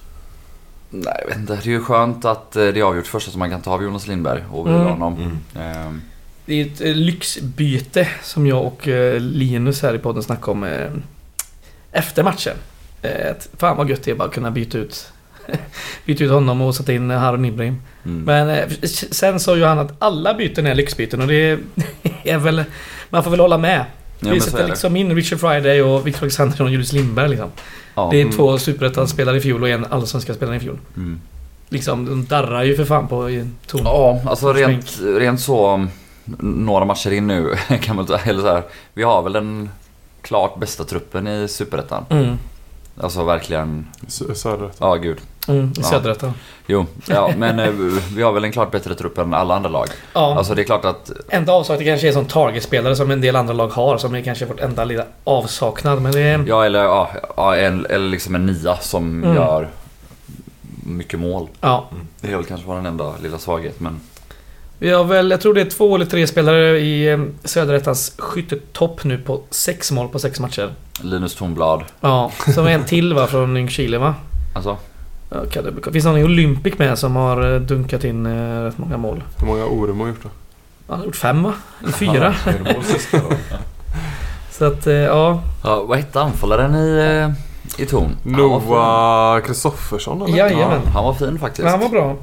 [0.94, 1.54] Nej, jag vet inte.
[1.54, 3.82] Det är ju skönt att eh, det är avgjort första som man kan ta av
[3.82, 4.80] Jonas Lindberg och Mm.
[4.86, 5.14] honom.
[5.54, 5.66] Mm.
[5.66, 6.02] Ehm,
[6.46, 10.64] Det är ett eh, lyxbyte som jag och eh, Linus här i podden snackade om
[10.64, 10.90] eh,
[11.92, 12.56] efter matchen.
[13.30, 15.12] Att Fan vad gött det är bara att kunna byta ut
[16.06, 17.82] Byta ut honom och sätta in Harun Ibrahim.
[18.04, 18.22] mm.
[18.24, 18.68] Men eh,
[19.10, 21.58] sen sa ju han att alla byten är lyxbyten och det
[22.24, 22.64] är väl...
[23.10, 23.84] Man får väl hålla med.
[24.26, 27.48] Ja, Vi sätter liksom in Richard Friday och Victor Alexandersson och Julius Lindberg liksom.
[27.94, 28.08] Ja.
[28.10, 28.34] Det är Mm.
[28.36, 30.78] två superettan-spelare i fjol och en allsvenska spelare i fjol.
[30.96, 31.20] Mm.
[31.68, 33.80] Liksom, de darrar ju för fan på ton.
[33.84, 35.86] Ja, alltså rent, rent så
[36.40, 38.62] några matcher in nu kan man inte, eller så här,
[38.94, 39.70] Vi har väl den
[40.22, 42.04] klart bästa truppen i Superettan.
[42.10, 42.38] Mm,
[43.00, 44.70] Alltså verkligen, Sö- Söder.
[44.78, 45.18] ja gud.
[45.48, 45.82] Mm, i Ja.
[45.82, 46.32] söderettan.
[46.66, 47.70] Jo, ja, men eh,
[48.16, 49.86] vi har väl en klart bättre trupp än alla andra lag.
[50.12, 50.34] Ja.
[50.38, 53.36] Alltså det är klart att, Enda avsaknad kanske är en sån targetspelare som en del
[53.36, 53.98] andra lag har.
[53.98, 56.02] Som är kanske vårt enda lilla avsaknad.
[56.02, 56.44] Men det är...
[56.48, 59.36] ja eller, ja, ja, en, eller liksom en nia som Mm.
[59.36, 59.68] gör
[60.86, 61.48] mycket mål.
[61.60, 61.88] Ja.
[62.20, 64.00] Det är väl kanske vår enda lilla svaghet men...
[64.78, 69.04] Vi har väl, jag tror det är två eller tre spelare i eh, Söderettans skyttetopp
[69.04, 70.74] nu på sex mål på sex matcher.
[71.02, 71.82] Linus Tornblad.
[72.00, 74.14] Ja, som är en till va, från Ljungskile va?
[74.54, 74.76] Alltså,
[75.50, 78.96] kan det, finns någon i Olympic med som har eh, dunkat in eh, rätt många
[78.96, 79.22] mål?
[79.38, 80.28] Hur många Orem har gjort det?
[80.88, 81.54] Han har gjort fem va?
[81.82, 82.34] Eller fyra?
[82.64, 83.20] Då?
[84.50, 85.42] Så att, eh, ja.
[85.64, 88.16] ja, vad hette anfallaren i, i Torn?
[88.22, 90.36] Noah Kristoffersson eller?
[90.36, 90.80] Jajamän.
[90.84, 91.68] Ja, han var fin faktiskt.
[91.68, 92.16] Han var bra.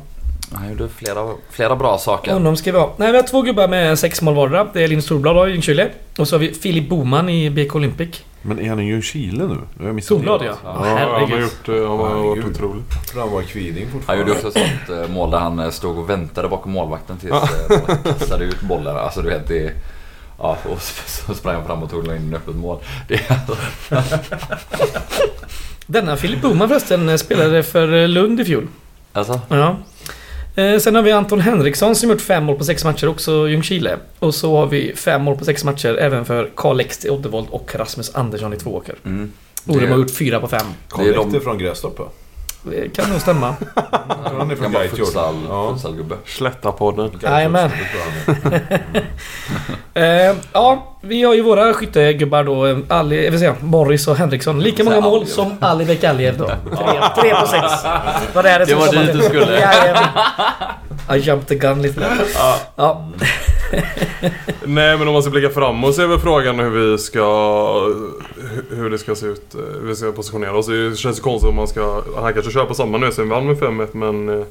[0.54, 2.34] Han gjorde flera, flera bra saker.
[2.34, 2.94] Honom ska vi ha.
[2.98, 4.68] Nej, vi har två gubbar med sex mål vardera.
[4.74, 5.90] Det är Linus Torblad i Ljungskile.
[6.18, 8.24] Och så har vi Filip Boman i BK Olympic.
[8.42, 9.58] Men är han i Ljungskile nu?
[9.80, 10.46] Jag har missat Torblad det.
[10.46, 10.56] ja.
[10.64, 10.72] Ja,
[11.20, 12.84] han har gjort, eh, han har varit otrolig.
[13.16, 14.24] Han var kviding Han fortfarande.
[14.24, 14.54] gjorde också ett
[14.88, 17.32] sånt eh, mål där han eh, stod och väntade bakom målvakten tills
[17.70, 18.98] målvakten kastade ut bollen.
[18.98, 19.74] Alltså du vet det...
[20.40, 22.80] Ja, och så sprang han fram och tog in öppet mål.
[23.08, 23.38] Det är
[25.88, 28.68] Denna Filip Boman förresten spelade för Lund i fjol.
[29.14, 29.78] alltså, Ja.
[30.56, 33.98] Eh, Sen har vi Anton Henriksson som gjort fem mål på sex matcher, också Ljungskile.
[34.20, 37.48] Och så har vi fem mål på sex matcher även för Karl Lext i Oddevold
[37.50, 38.96] och Rasmus Andersson i Tvååker.
[39.06, 39.32] mm.
[39.64, 40.60] Det- har gjort fyra på fem.
[40.98, 41.40] Det är Karl de- de...
[41.44, 42.06] från Grästorp va?
[42.64, 43.56] Det kan nog stämma.
[44.38, 44.74] Han är från
[45.50, 45.70] Ja.
[45.74, 46.16] futsalgubbe.
[46.26, 47.20] Slätta-podden.
[47.24, 47.70] Jajamän.
[47.74, 48.72] Är.
[50.30, 52.66] Eh, ja, vi har ju våra skyttegubbar då.
[52.66, 54.60] eh, Ali, jag vill säga, Morris och Henriksson.
[54.64, 56.46] Lika många mål som Ali Bekaljev då.
[56.76, 57.64] Tre, tre på sex.
[58.34, 59.72] Vad är det Det som var dit du skulle.
[61.16, 62.10] I jumped the gun lite där.
[62.76, 63.08] Ja.
[64.66, 67.20] Nej men om man ska blicka framåt så är väl frågan hur vi ska...
[67.20, 69.56] hu- Hur det ska se ut.
[69.56, 70.68] eh, Hur vi ska positionera oss.
[70.68, 72.02] Det känns ju konstigt om man ska...
[72.22, 74.46] Han kanske kör på samma nu som vi vann med 5-1 men...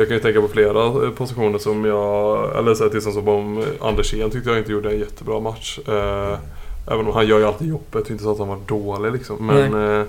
[0.00, 2.56] Jag kan ju tänka på flera eh, positioner som jag...
[2.58, 5.78] Eller så här, till exempel som Andersén tyckte jag inte gjorde en jättebra match.
[5.88, 6.38] Eh,
[6.86, 7.92] Även om han gör ju alltid jobbet.
[7.92, 9.46] Det är inte så att han var dålig liksom.
[9.46, 9.98] Men...
[10.00, 10.06] eh,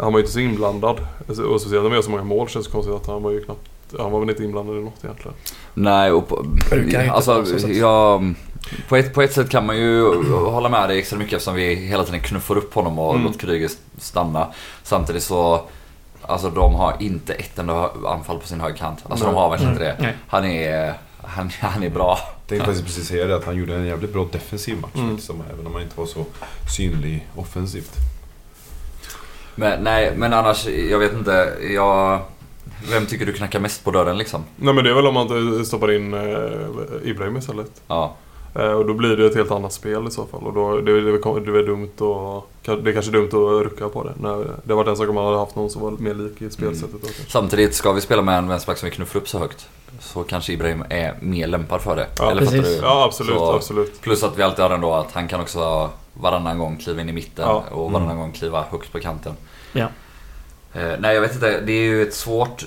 [0.00, 0.96] Han var ju inte så inblandad.
[1.28, 3.30] Alltså, Och speciellt när vi gör så många mål känns det konstigt att han var
[3.30, 3.60] ju knappt...
[3.98, 5.34] Han var väl inte inblandad i något egentligen.
[5.74, 6.44] Nej, och på,
[7.12, 8.34] alltså, jag,
[8.88, 10.04] på, ett, på ett sätt kan man ju
[10.34, 13.26] hålla med dig extra mycket eftersom vi hela tiden knuffar upp honom och Mm.
[13.26, 14.46] låter Kryger stanna.
[14.82, 15.60] Samtidigt så,
[16.30, 18.98] alltså de har inte ett enda anfall på sin högerkant.
[19.08, 19.42] Alltså de Nej.
[19.42, 19.96] har verkligen inte det.
[20.00, 20.16] Nej.
[20.28, 22.18] Han är, han, han är bra.
[22.46, 24.94] Tänkte faktiskt precis säga det att han gjorde en jävligt bra defensiv match.
[24.94, 25.14] Mm.
[25.14, 26.24] Liksom, även om han inte var så
[26.76, 27.96] synlig offensivt.
[29.54, 31.52] Men nej, men annars, jag vet inte.
[31.74, 32.20] Jag,
[32.90, 34.44] vem tycker du knackar mest på dörren liksom?
[34.56, 37.82] Nej men det är väl om man inte stoppar in eh, Ibrahim istället.
[37.86, 38.16] Ja.
[38.54, 40.42] Eh, och då blir det ett helt annat spel i så fall.
[40.42, 41.90] Och då, det, det, är- det är dumt
[42.66, 44.12] att, Det är kanske dumt att rucka på det.
[44.20, 46.50] När, det var den sak om man hade haft någon som var mer lik i
[46.50, 47.00] spelsättet.
[47.02, 47.22] Kanske.
[47.30, 49.68] Samtidigt, ska vi spela med en vänsterback som vi knuffar upp så högt
[50.00, 52.06] så kanske Ibrahim är mer lämpad för det.
[52.18, 52.76] Ja, Eller fattar precis.
[52.76, 52.82] du?
[52.82, 54.00] Ja absolut, Så- absolut.
[54.00, 57.12] Plus att vi alltid har ändå att han kan också varannan gång kliva in i
[57.12, 57.64] mitten Ja.
[57.70, 59.32] och varannan gång kliva högst på kanten.
[59.72, 59.86] Ja.
[60.74, 62.64] Eh, nej jag vet inte, det är ju ett svårt,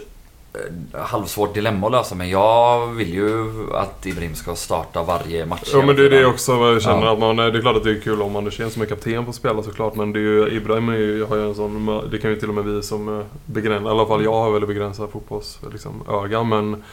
[0.94, 5.70] halvsvårt dilemma att lösa men jag vill ju att Ibrahim ska starta varje match.
[5.74, 7.14] Ja men det är det också vad jag känner Ja.
[7.14, 9.34] att man, det är klart att det är kul om Andersén som är kapten får
[9.34, 12.30] spela såklart men det är ju, Ibrahim är ju, har ju en sån, det kan
[12.32, 15.10] ju till och med vi som eh, begränsar, i alla fall jag har väldigt begränsad
[15.10, 15.92] fotbolls, liksom,
[16.24, 16.84] öga men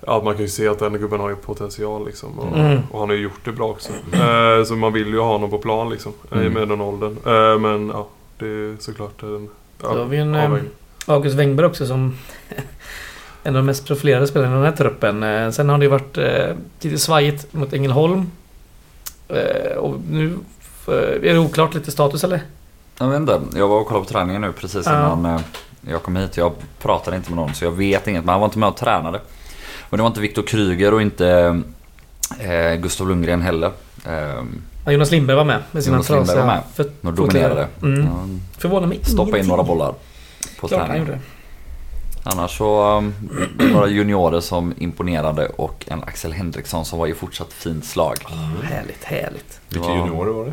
[0.00, 2.78] att man kan ju se att den gubben har ju potential liksom och, Mm.
[2.90, 3.92] och han har ju gjort det bra också.
[4.12, 6.52] Eh, så man vill ju ha honom på plan liksom, eh, Mm.
[6.52, 7.16] med den åldern.
[7.26, 8.06] Eh, men ja,
[8.38, 9.48] det är såklart en
[9.80, 10.70] Så har vi en eh, avvägning.
[11.08, 12.14] August Wengberg också som
[13.42, 15.22] en av de mest profilerade spelarna i den här truppen.
[15.22, 18.30] Eh, Sen har det ju varit eh, lite svajigt mot Ängelholm.
[19.28, 20.34] Eh, Och nu
[20.86, 22.40] är det oklart lite status eller?
[22.98, 24.96] Jag vet inte, jag var och kollade på träningen nu precis Ja.
[25.12, 25.40] innan eh,
[25.88, 26.36] jag kom hit.
[26.36, 28.76] Jag pratade inte med någon så jag vet inget men han var inte med och
[28.76, 29.20] tränade.
[29.90, 31.60] Och det var inte Viktor Kryger och inte
[32.40, 33.70] eh, Gustav Lundgren heller.
[34.06, 34.42] Eh,
[34.84, 36.62] Ja, Jonas Lindberg var med med sina Jonas Lindberg trasiga var med.
[36.74, 37.68] föt- och dominerade.
[37.82, 38.40] Mm.
[38.58, 39.94] Förvånar mig stoppade in några bollar
[40.60, 41.18] på Klart han gjorde.
[42.22, 43.14] Annars så um,
[43.72, 48.16] några juniorer som imponerade och en Axel Henriksson som var i fortsatt fint slag.
[48.62, 49.60] Härligt, härligt.
[49.68, 50.52] Det Vilka var- juniorer var det?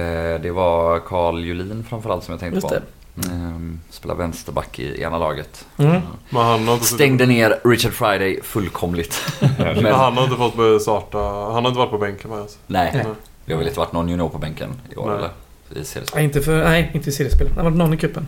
[0.00, 2.74] Eh, det var Carl Julin framförallt som jag tänkte Just på.
[2.74, 2.82] det.
[3.30, 5.66] Ehm, spelar vänsterback i ena laget.
[5.76, 6.00] Mm.
[6.30, 9.22] Men han har inte Stängde ner Richard Friday fullkomligt.
[9.58, 12.40] Men Men, han har inte fått börja starta, han har inte varit på bänken va?
[12.40, 12.58] Alltså.
[12.66, 13.04] nej, Nej.
[13.44, 15.16] det har väl inte varit någon junior på bänken i år Nej.
[15.16, 15.30] eller?
[15.82, 16.16] I seriespel.
[16.16, 16.64] Nej, inte för...
[16.64, 17.48] Nej, inte i seriespel.
[17.48, 18.26] Det har varit någon i cupen.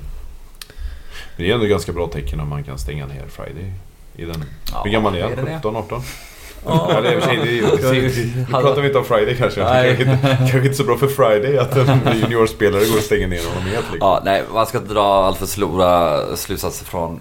[1.37, 3.73] Det är ändå ganska bra tecken om man kan stänga ner Friday.
[4.17, 4.45] I den.
[4.73, 5.31] Ja, Hur gammal är han?
[5.31, 5.57] det det?
[5.57, 6.03] 17, 18?
[6.67, 7.37] Ja, det är sig...
[7.37, 9.65] Det är, nu pratar vi inte om Friday kanske.
[9.65, 9.97] Nej.
[9.97, 13.49] Kanske inte, kanske inte så bra för Friday att en juniorspelare går och stänger ner
[13.49, 13.77] honom helt.
[13.93, 13.99] Liksom.
[14.01, 17.21] Ja, nej, man ska inte dra allt för stora slutsatser från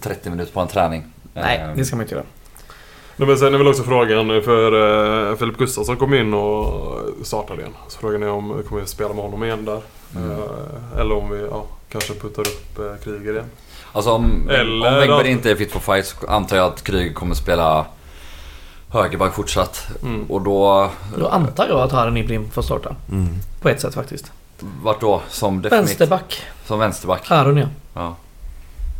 [0.00, 1.04] 30 minuter på en träning.
[1.34, 2.24] Nej, Ehm, det ska man inte göra.
[3.16, 7.60] Nej, men sen är väl också frågan för uh, Filip Gustafsson kom in och startade
[7.60, 7.74] igen.
[7.88, 9.80] Så frågan är om vi kommer att spela med honom igen där.
[10.16, 10.30] Mm.
[10.30, 13.50] Eh, eller om vi ja, kanske puttar upp uh, Kryger igen.
[13.92, 17.34] Alltså om, Eller om inte är fit for fight så antar jag att Kryger kommer
[17.34, 17.86] spela
[18.88, 19.86] högerback fortsatt.
[20.02, 20.24] Mm.
[20.30, 20.90] Och då...
[21.18, 22.96] Då antar jag att Harren Ibrahim får starta.
[23.12, 23.28] Mm.
[23.60, 24.32] På ett sätt faktiskt.
[24.82, 25.22] Vart då?
[25.28, 25.90] Som definitivt?
[25.90, 26.42] Vänsterback.
[26.66, 27.30] Som vänsterback?
[27.30, 27.66] Aron ja.
[27.94, 28.16] Ja.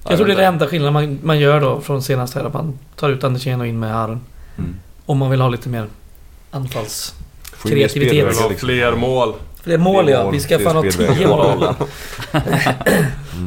[0.08, 0.44] Jag tror det är inte.
[0.44, 2.44] enda skillnaden man, man gör då från senast här.
[2.44, 4.20] Att man tar ut Andersén och in med Aron.
[4.58, 4.76] Mm.
[5.06, 5.86] Om man vill ha lite mer
[6.50, 7.14] anfalls...
[7.42, 8.10] Får ju mer Kreativitet.
[8.10, 8.68] spelare, Eller ha liksom.
[8.68, 9.34] fler mål.
[9.64, 10.30] Är mål ja.
[10.30, 10.82] Vi ska fan ha.
[10.82, 11.74] 10 mål.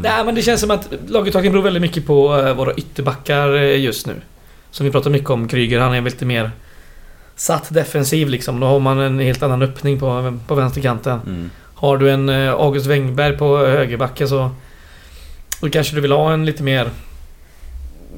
[0.04, 3.80] Nej men det känns som att laguttagningen beror väldigt mycket på eh, våra ytterbackar eh,
[3.80, 4.14] just nu.
[4.72, 5.48] Som vi pratar mycket om.
[5.48, 6.52] Kryger han är lite mer
[7.36, 8.60] satt defensiv liksom.
[8.60, 11.20] Då har man en helt annan öppning på, på vänsterkanten.
[11.26, 11.50] Mm.
[11.76, 14.52] Har du en eh, August Wengberg på högerbacken så...
[15.62, 16.90] Då kanske du vill ha en lite mer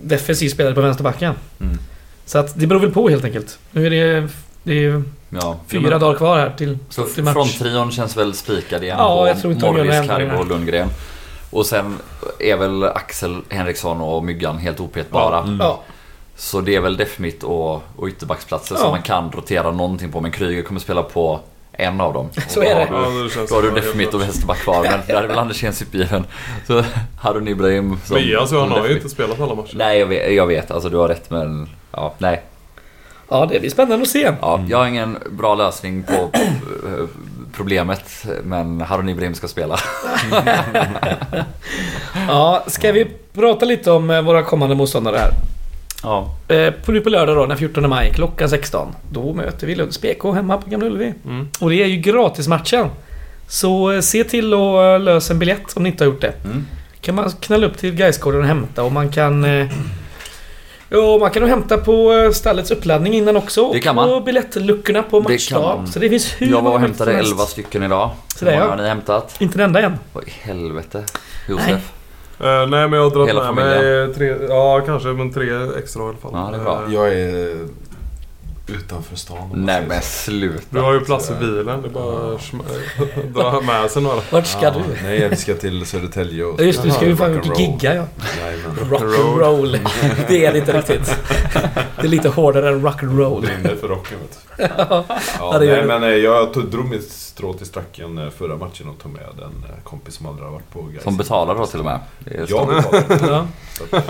[0.02, 1.34] defensiv spelare på vänsterbacken.
[1.62, 1.78] Mm.
[2.25, 3.60] Så att det beror väl på helt enkelt.
[3.71, 4.28] Nu är det,
[4.63, 5.60] det är Ja.
[5.67, 7.34] fyra dagar kvar här till, Så till match.
[7.34, 10.08] fronttrion känns väl spikad igen Ja, på jag tror inte Morris.
[10.08, 10.89] Karibo och Lundgren.
[11.52, 11.95] Och sen
[12.39, 15.43] är väl Axel Henriksson och Myggan helt opetbara.
[15.47, 15.56] Ja.
[15.60, 15.82] Ja,
[16.36, 18.82] Så det är väl defmitt och, och ytterbacksplatser Ja.
[18.82, 20.21] som man kan rotera någonting på.
[20.21, 21.39] Men Kryger kommer spela på
[21.80, 22.30] en av dem.
[22.48, 22.86] Så är då det.
[22.98, 24.84] Har Ja, du, det känns då har du som- defmitt och vänsterback kvar.
[24.84, 26.26] Men där är väl Anders Jens uppgiven.
[26.68, 26.84] Så
[27.20, 28.15] Harun Ibrahim som...
[28.18, 29.74] Men alltså, han har ju inte spelat alla matcher.
[29.76, 30.72] Nej, jag vet, jag vet.
[30.72, 31.70] Alltså du har rätt men...
[31.92, 32.42] Ja, nej.
[33.30, 34.32] ja det blir spännande att se.
[34.42, 37.06] Ja, jag har ingen bra lösning på eh,
[37.56, 38.26] problemet.
[38.44, 39.80] Men Harun Ibrahim ska spela.
[42.28, 45.32] Ja, ska vi prata lite om eh, våra kommande motståndare här?
[46.04, 46.36] Ja.
[46.48, 48.96] Eh, på, på lördag då, den 14 maj klockan 16.
[49.12, 51.14] Då möter vi Lunds BK hemma på Gamla Ullevi.
[51.26, 51.48] Mm.
[51.60, 52.88] Och det är ju gratismatchen.
[53.48, 56.34] Så eh, se till att eh, lösa en biljett om ni inte har gjort det.
[56.44, 56.66] Mm.
[57.02, 59.44] kan man knalla upp till Gaisgården och hämta och man kan...
[59.44, 59.68] Eh,
[60.90, 63.72] ja, man kan nog hämta på stallets uppladdning innan också.
[63.74, 64.20] Det kan och man.
[64.20, 65.86] på biljettluckorna på matchdag.
[65.94, 67.32] Så det finns hur Jag var och hämtade som helst.
[67.32, 68.12] 11 stycken idag.
[68.36, 69.36] Så det, har ni hämtat?
[69.40, 69.98] Inte en enda än.
[70.14, 71.04] Vad i helvete?
[71.50, 71.70] Josef?
[71.70, 71.78] Eh,
[72.39, 75.49] nej men jag har dragit Hela med mig tre, ja kanske men tre
[75.80, 76.32] extra i alla fall.
[76.34, 76.84] Ja, det är bra.
[76.88, 77.56] Eh, Jag är
[78.67, 79.38] utanför stan.
[79.38, 80.08] om man Nej säger men så.
[80.08, 80.63] sluta.
[80.69, 84.21] Du har ju plats i bilen, det är bara att sm- dra med sig några.
[84.32, 85.04] Vart ska Ja, du?
[85.04, 86.60] Nej, vi ska till Södertälje och...
[86.62, 87.60] Ja, Just det, du ska ju fan ut och Rock'n'roll.
[87.60, 88.04] gigga ja.
[88.41, 88.78] Jajamän.
[88.91, 89.80] Rock'n'roll.
[90.28, 91.15] det är det inte riktigt.
[92.02, 93.41] Det är lite hårdare än rock'n'roll.
[93.41, 94.49] Brinner för rocken vet du.
[95.39, 99.00] Ja, nej, men eh, jag tog, drog mitt strå till stacken eh, förra matchen och
[99.04, 101.04] tog med en eh, kompis som aldrig har varit på Gais.
[101.04, 102.00] Som betalar då till och med.
[102.38, 102.67] Jag stort.
[102.69, 103.28] betalar.
[103.32, 103.45] ja.
[103.78, 104.04] Så att,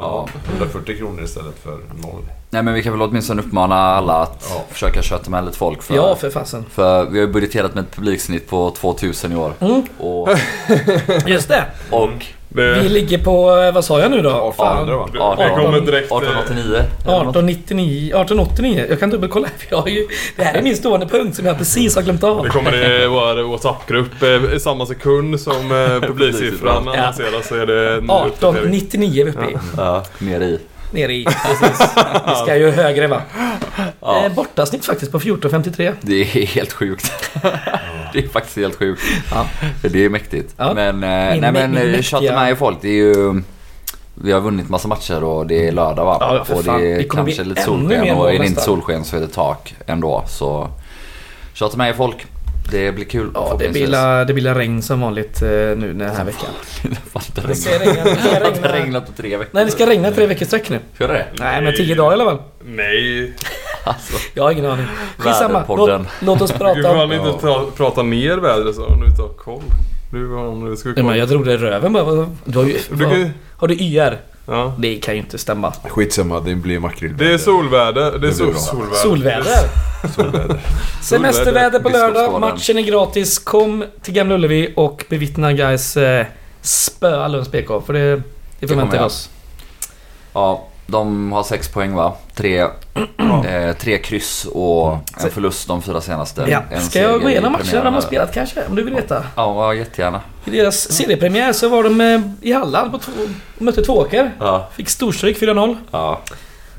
[0.00, 2.22] ja, 140 kronor istället för noll.
[2.50, 4.62] Nej men vi kan väl åtminstone uppmana alla att Ja.
[4.70, 5.82] försöka köta med lite folk.
[5.82, 6.64] För, ja, för fasen.
[6.70, 9.52] för vi har ju budgeterat med ett publiksnitt på 2000 i år.
[9.60, 9.82] Mm.
[9.98, 10.28] Och,
[11.26, 11.64] Just det.
[11.90, 14.30] och Vi ligger på, eh, vad sa jag nu då?
[14.30, 15.36] 1800 va?
[15.38, 16.10] det kommer direkt...
[16.12, 16.64] eh, 1889.
[16.74, 17.36] eller något.
[17.36, 18.86] 1899, 1889.
[18.88, 19.48] Jag kan dubbelkolla.
[19.58, 22.24] för Jag har ju, det här är min stående punkt som jag precis har glömt
[22.24, 22.42] av.
[22.42, 26.92] Det kommer i vår WhatsApp-grupp eh, i samma sekund som eh, publiksiffran Ja.
[27.02, 28.74] annonseras så är det en ny uppdatering.
[28.74, 29.56] 1899 är vi uppe i.
[29.76, 30.58] Ja, nere i.
[30.94, 31.24] Nere i.
[31.24, 31.80] Precis.
[32.28, 33.22] Vi ska ju högre va?
[34.00, 34.24] Ja.
[34.26, 35.92] Eh, bortasnitt faktiskt på 14.53.
[36.00, 37.12] Det är helt sjukt.
[38.12, 39.02] det är faktiskt helt sjukt.
[39.30, 39.46] Ja.
[39.82, 40.54] Det är mäktigt.
[40.56, 40.74] Ja.
[40.74, 40.90] Men, eh,
[41.32, 42.78] Min- nej men min eh, mäktiga- med folk.
[42.80, 43.42] Det är ju...
[44.14, 46.16] Vi har vunnit massa matcher och det är lördag va?
[46.20, 49.20] Ja, och det är Det kanske lite solsken och är det inte solsken så är
[49.20, 50.24] det tak ändå.
[50.28, 50.68] Så
[51.54, 52.26] tjata med folk.
[52.70, 56.24] Det blir kul Ja, det blir, det blir regn som vanligt eh, nu den här
[56.24, 56.50] veckan.
[57.34, 58.04] Det Det ska regna.
[58.04, 58.72] Det ska Det inte regna.
[58.84, 59.50] regnat på tre veckor.
[59.54, 60.78] Nej, det ska regna tre veckor sträck nu.
[60.98, 61.26] Gör det?
[61.38, 62.38] Nej, men tio dagar i alla fall.
[62.64, 63.32] Nej,
[63.84, 64.12] Alltså.
[64.34, 64.86] Jag har ingen aning.
[65.18, 65.64] Skitsamma.
[65.68, 67.12] Låt, låt oss prata om...
[67.12, 69.62] inte ta, prata ner vädret så om du inte har koll.
[70.12, 71.16] Du, om du ska Nej, men kolla.
[71.16, 72.26] jag drog det i röven bara.
[72.44, 72.78] Du har ju...
[72.90, 74.20] Du Har du YR?
[74.46, 74.74] Ja.
[74.78, 75.72] Det kan ju inte stämma.
[75.88, 77.16] Skitsamma, det blir makrill.
[77.16, 78.18] Det är solväder.
[78.18, 78.94] Det är sol, solväder.
[79.02, 79.68] Solväder.
[80.16, 80.60] Solväder.
[81.02, 82.40] Semesterväder på lördag.
[82.40, 83.38] Matchen är gratis.
[83.38, 86.26] Kom till Gamla Ullevi och bevittna guys eh,
[86.60, 87.86] spöa Lunds BK.
[87.86, 88.22] För det,
[88.60, 89.30] det förväntar vi oss.
[90.32, 92.14] Ja, de har sex poäng va?
[92.34, 92.60] Tre,
[93.46, 96.46] eh, tre kryss och en förlust de fyra senaste.
[96.48, 96.62] Ja.
[96.70, 98.66] En Ska jag gå igenom matcherna de har spelat kanske?
[98.68, 99.24] Om du vill veta.
[99.36, 100.20] Ja, jättegärna.
[100.44, 103.00] I deras seriepremiär så var de eh, i Halland på
[103.58, 104.32] mötte Tvååker.
[104.38, 104.68] Ja.
[104.72, 105.76] Fick storstryk 4-0.
[105.90, 106.20] Ja.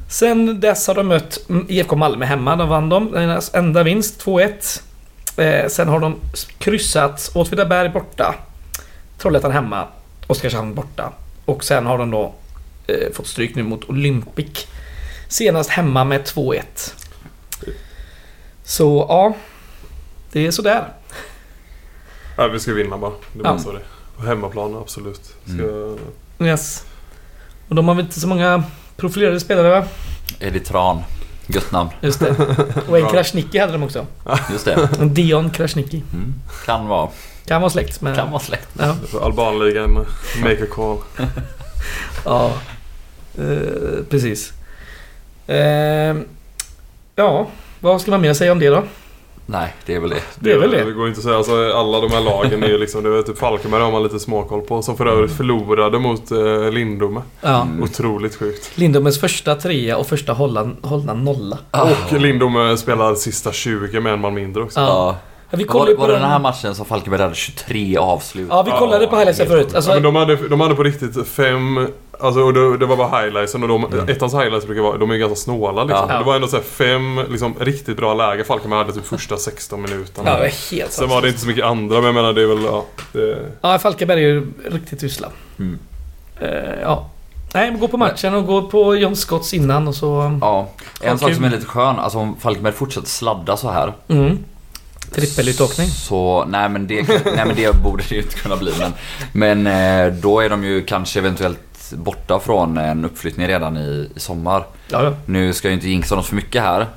[0.09, 1.37] Sen dess har de mött
[1.67, 2.55] IFK Malmö hemma.
[2.55, 3.11] De vann de.
[3.11, 4.81] Deras enda vinst, 2-1.
[5.37, 6.15] Eh, sen har de
[6.57, 8.35] kryssat Åtvidaberg borta.
[9.17, 9.87] Trollhättan hemma.
[10.27, 11.11] Oskarshamn borta.
[11.45, 12.33] Och sen har de då
[12.87, 14.67] eh, fått stryk nu mot Olympic.
[15.27, 16.61] Senast hemma med 2-1.
[18.63, 19.33] Så ja.
[20.31, 20.87] Det är sådär.
[22.37, 23.11] Ja, vi ska vinna bara.
[23.33, 23.59] Det är Ja.
[23.59, 23.81] så det.
[24.17, 25.21] På hemmaplan, absolut.
[25.45, 25.95] Ska...
[26.45, 26.85] Yes.
[27.69, 28.63] Och de har väl inte så många
[28.97, 29.85] profilerade spelare va?
[30.39, 31.03] Eddie Tran.
[31.47, 31.89] Gött namn.
[32.01, 32.35] Just det.
[32.89, 33.07] Och en.
[33.09, 34.05] Krasniqi hade de också.
[34.51, 34.89] Just det.
[34.99, 36.03] En Dion Krasniqi.
[36.13, 36.33] Mm.
[36.65, 37.09] Kan vara.
[37.45, 38.15] Kan vara släkt med...
[38.15, 38.67] Kan vara släkt.
[38.79, 38.95] Ja.
[39.21, 39.93] Albanligan,
[40.41, 40.97] make a call.
[42.25, 42.53] Ja,
[43.37, 44.53] eh, precis.
[45.47, 46.15] Eh,
[47.15, 47.47] ja,
[47.79, 48.83] vad ska man mer säga om det då?
[49.47, 50.21] Nej, det är väl det.
[50.39, 50.83] Det är väl det.
[50.83, 51.37] Det går inte att säga.
[51.37, 53.03] Alltså, alla de här lagen är ju liksom...
[53.03, 54.81] Det är typ Falkenberg har man lite småkoll på.
[54.81, 57.21] Som för övrigt förlorade mot eh, Lindome.
[57.41, 57.61] Ja.
[57.61, 57.83] Mm.
[57.83, 58.77] Otroligt sjukt.
[58.77, 61.57] Lindomes första trea och första hållna nolla.
[61.71, 64.79] Och Lindome spelar sista 20 med en man mindre också.
[64.79, 65.17] Ja.
[65.49, 65.51] Ja.
[65.51, 68.47] Ja, vi kollade Var, på var det den här matchen som Falkenberg hade 23 avslut?
[68.49, 69.67] Ja, vi kollade på highlights här förut.
[69.71, 71.87] Ja, Alltså, men de, hade, de hade på riktigt fem...
[72.19, 74.09] Alltså och det, det var bara highlightsen och de, Mm.
[74.09, 76.09] ettans highlights brukar vara, de är ganska snåla liksom.
[76.09, 76.17] Ja.
[76.17, 79.81] Det var ändå så här fem liksom, riktigt bra läge Falkenberg hade typ första 16
[79.81, 80.29] minuterna.
[80.29, 82.41] ja, det är helt Sen var det inte så mycket andra men jag menar det
[82.41, 82.63] är väl...
[82.63, 85.27] Ja, det, Ja, Falkenberg är ju riktigt usla.
[85.59, 85.79] Mm.
[86.39, 86.49] Eh,
[86.81, 87.09] ja.
[87.53, 90.37] Nej, men gå på matchen och gå på John Scotts innan och så...
[90.41, 90.67] Ja,
[91.01, 93.93] en sak som är lite skön, alltså om Falkenberg fortsätter sladda så här.
[94.07, 94.37] Mm.
[95.11, 95.87] Trippelutåkning.
[95.87, 98.73] Så, nej men, det, nej men det borde det ju inte kunna bli.
[98.79, 98.93] Men,
[99.63, 99.67] men
[100.07, 101.59] eh, då är de ju kanske eventuellt
[101.91, 104.65] borta från en uppflyttning redan i, i sommar.
[104.91, 105.13] Ja, ja.
[105.25, 106.87] Nu ska jag ju inte jinxa något för mycket här.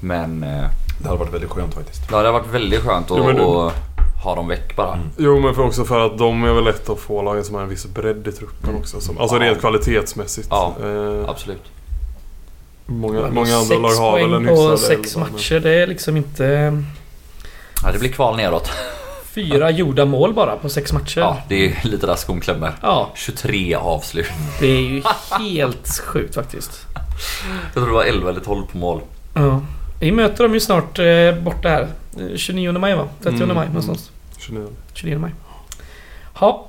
[0.00, 0.64] Men eh,
[1.02, 2.08] Det hade varit väldigt skönt faktiskt.
[2.08, 3.72] det hade varit väldigt skönt att Jo, men du- att
[4.24, 4.98] ha dem väck bara.
[5.16, 7.62] Jo men för också för att de är väl lätt att få lagen som har
[7.62, 9.00] en viss bredd i truppen också.
[9.00, 9.42] Som, alltså Ja.
[9.42, 10.48] rent kvalitetsmässigt.
[10.50, 10.74] Ja.
[10.82, 11.62] Eh, Absolut.
[12.86, 15.60] många, många andra sex lag har väl en poäng på hyfsad sex elva, men- matcher.
[15.60, 16.82] Det är liksom inte...
[17.84, 18.70] Ja, det blir kval neråt.
[19.34, 21.20] Fyra gjorda mål bara på sex matcher.
[21.20, 22.72] Ja, det är lite där skon klämmer.
[22.82, 24.26] Ja, 23 avslut.
[24.60, 25.02] det är ju
[25.38, 26.70] helt sjukt faktiskt.
[27.64, 29.00] Jag tror det var 11 eller 12 på mål.
[29.34, 29.60] Ja.
[30.00, 31.88] Vi möter dem ju snart eh, borta här.
[32.18, 33.08] Eh, 29 maj va?
[33.22, 33.54] 30 Mm.
[33.56, 34.10] maj någonstans.
[34.38, 34.66] 29.
[34.94, 35.30] 29 maj.
[36.40, 36.66] Ja.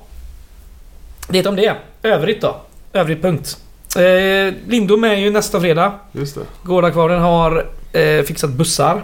[1.28, 1.76] Det om det.
[2.02, 2.56] Övrigt då?
[2.92, 3.58] Övrig punkt.
[3.96, 5.92] Eh, Lindom är ju nästa fredag.
[6.12, 6.40] Just det.
[6.62, 9.02] Gårdakvarnen har eh, fixat bussar.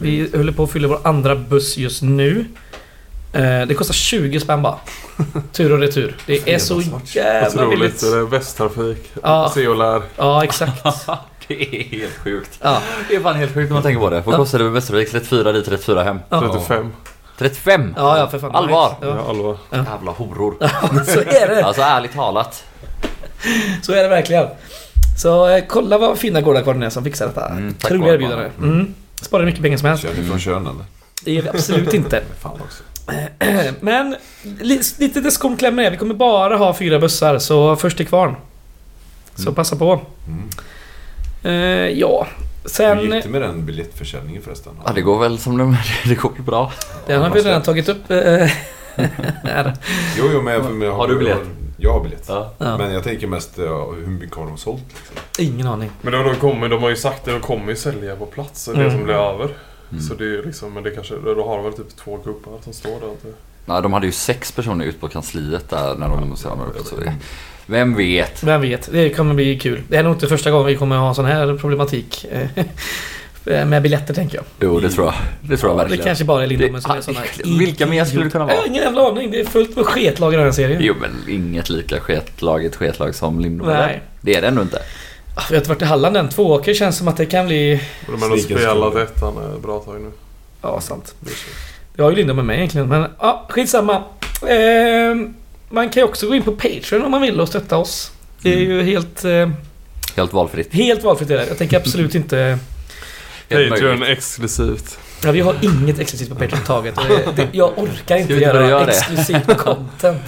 [0.00, 2.44] Vi håller på att fylla vår andra buss just nu.
[3.32, 4.76] Eh, det kostar 20 spänn bara.
[5.52, 6.16] Tur och retur.
[6.26, 7.70] Det är så jävla Otroligt.
[7.70, 8.00] billigt.
[8.00, 9.12] Det är Västtrafik.
[9.22, 9.50] Ja.
[9.54, 10.02] Se och lär.
[10.16, 10.84] Ja, exakt.
[11.48, 12.58] Det är helt sjukt.
[12.62, 12.82] Ja.
[13.08, 14.20] Det är fan helt sjukt när man tänker på det.
[14.20, 14.38] Vad Ja.
[14.38, 15.10] kostar det med Västervik?
[15.10, 16.18] 34 dit, 34 hem.
[16.28, 16.40] Ja.
[16.40, 16.92] 35.
[17.38, 17.94] 35!
[17.96, 18.54] Ja, ja för fan.
[18.54, 18.94] Allvar?
[19.00, 19.06] Ja.
[19.06, 19.56] Ja, allvar.
[19.72, 20.54] Jävla horor.
[21.06, 21.64] Så är det.
[21.64, 22.64] Alltså ärligt talat.
[23.82, 24.46] Så är det verkligen.
[25.22, 27.48] Så eh, kolla vad fina Gårdakvarnen är som fixar detta.
[27.48, 28.50] Mm, Otroliga erbjudande.
[28.62, 28.94] Mm.
[29.26, 30.02] Sparar mycket pengar som helst.
[30.04, 30.84] Kör ni från Tjörn eller?
[31.24, 32.22] Det är vi absolut inte.
[32.40, 32.82] Fan också.
[33.80, 34.16] Men
[34.60, 35.90] li- lite där skon klämmer är.
[35.90, 38.36] Vi kommer bara ha fyra bussar, så först till kvarn.
[39.34, 39.54] Så Mm.
[39.54, 40.00] passa på.
[40.26, 40.48] Mm.
[41.44, 42.26] Eh, ja,
[42.62, 43.00] Hur sen...
[43.12, 44.72] gick det med den biljettförsäljningen förresten?
[44.84, 46.72] Ja, det går väl som det, det går väl bra.
[47.06, 48.10] Den har vi redan tagit upp.
[48.10, 48.50] eh.
[50.18, 51.38] Jo, jo men jag, men jag Har du biljett?
[51.76, 52.24] Jag har biljett.
[52.28, 52.52] Ja.
[52.58, 54.82] Men jag tänker mest ja, hur mycket har de sålt?
[54.88, 55.44] Liksom?
[55.54, 55.90] Ingen aning.
[56.02, 58.64] Men de, de, kommer, de har ju sagt det, de kommer ju sälja på plats.
[58.64, 58.90] Det Mm.
[58.90, 59.48] som blir över.
[59.90, 60.02] Mm.
[60.02, 62.72] Så det är liksom, men det kanske, då har de väl typ två gubbar som
[62.72, 63.10] står där.
[63.10, 63.28] Inte?
[63.64, 66.86] Nej, de hade ju sex personer ute på kansliet där när de samlade upp.
[66.86, 66.96] Så
[67.66, 68.42] vem vet?
[68.44, 69.82] Vem vet, det kommer bli kul.
[69.88, 72.26] Det är nog inte första gången vi kommer ha sån här problematik.
[73.46, 74.44] eh, Med biljetter tänker jag.
[74.60, 75.14] Jo, det tror jag.
[75.40, 76.04] Det tror jag Det verkligen.
[76.04, 78.54] kanske bara är Lindholmen Det- som är här vilka mer skulle det kunna vara?
[78.54, 79.30] Jag har ingen jävla aning.
[79.30, 80.80] Det är fullt med sketlag i den här serien.
[80.84, 83.72] Jo, men inget lika sketlag, ett sketlag som Lindholm.
[83.72, 84.00] Nej.
[84.20, 84.82] Det är det ändå inte.
[85.34, 86.28] Ah, Vi har inte varit i Halland än.
[86.28, 87.80] Tvååker känns som att det kan bli...
[88.06, 90.10] Och de har spelat ettan ett bra tag nu.
[90.62, 91.14] Ja, sant.
[91.96, 93.94] Jag har ju Lindholmen med egentligen, men ja, skitsamma.
[94.42, 95.16] Eh,
[95.70, 98.10] man kan ju också gå in på Patreon om man vill och stötta oss.
[98.42, 99.50] Det är ju helt, eh,
[100.16, 100.72] Helt valfritt.
[100.74, 101.30] helt valfritt.
[101.30, 101.46] Är det.
[101.48, 102.58] Jag tänker absolut inte...
[103.48, 104.98] Patreon exklusivt.
[105.24, 106.94] Ja, vi har inget exklusivt på Patreon taget.
[107.08, 108.92] Det, det, jag orkar inte göra det?
[108.92, 110.22] exklusivt content.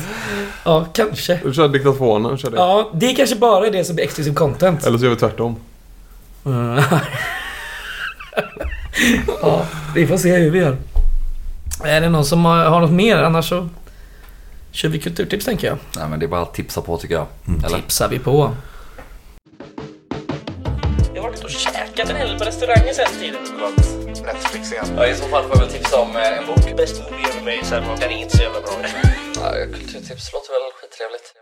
[0.64, 1.40] Ja, kanske.
[1.44, 2.57] Du kör diktafonen, kör det.
[2.57, 4.87] Ja, det kanske bara är det som är exklusiv content.
[4.87, 5.57] Eller så gör vi tvärtom.
[6.44, 6.83] Mm.
[9.42, 10.76] ja, vi får se hur vi gör.
[11.85, 13.16] Är det någon som har, har något mer?
[13.16, 13.68] Annars så
[14.70, 15.76] kör vi kulturtips tänker jag.
[15.96, 17.26] Nej, men det är bara att tipsa på tycker jag.
[17.46, 17.64] Mm.
[17.64, 17.76] Eller?
[17.76, 18.50] Tipsar vi på.
[22.06, 23.40] En hel på restaurangen sen tiden.
[24.26, 24.84] Netflix igen.
[24.96, 26.76] Ja, i så fall får jag väl tipsa om eh, en bok.
[26.76, 28.70] Bäst movie ever made, sen den är inte så jävla bra.
[29.34, 31.34] Ja, kulturtips låter väl skittrevligt.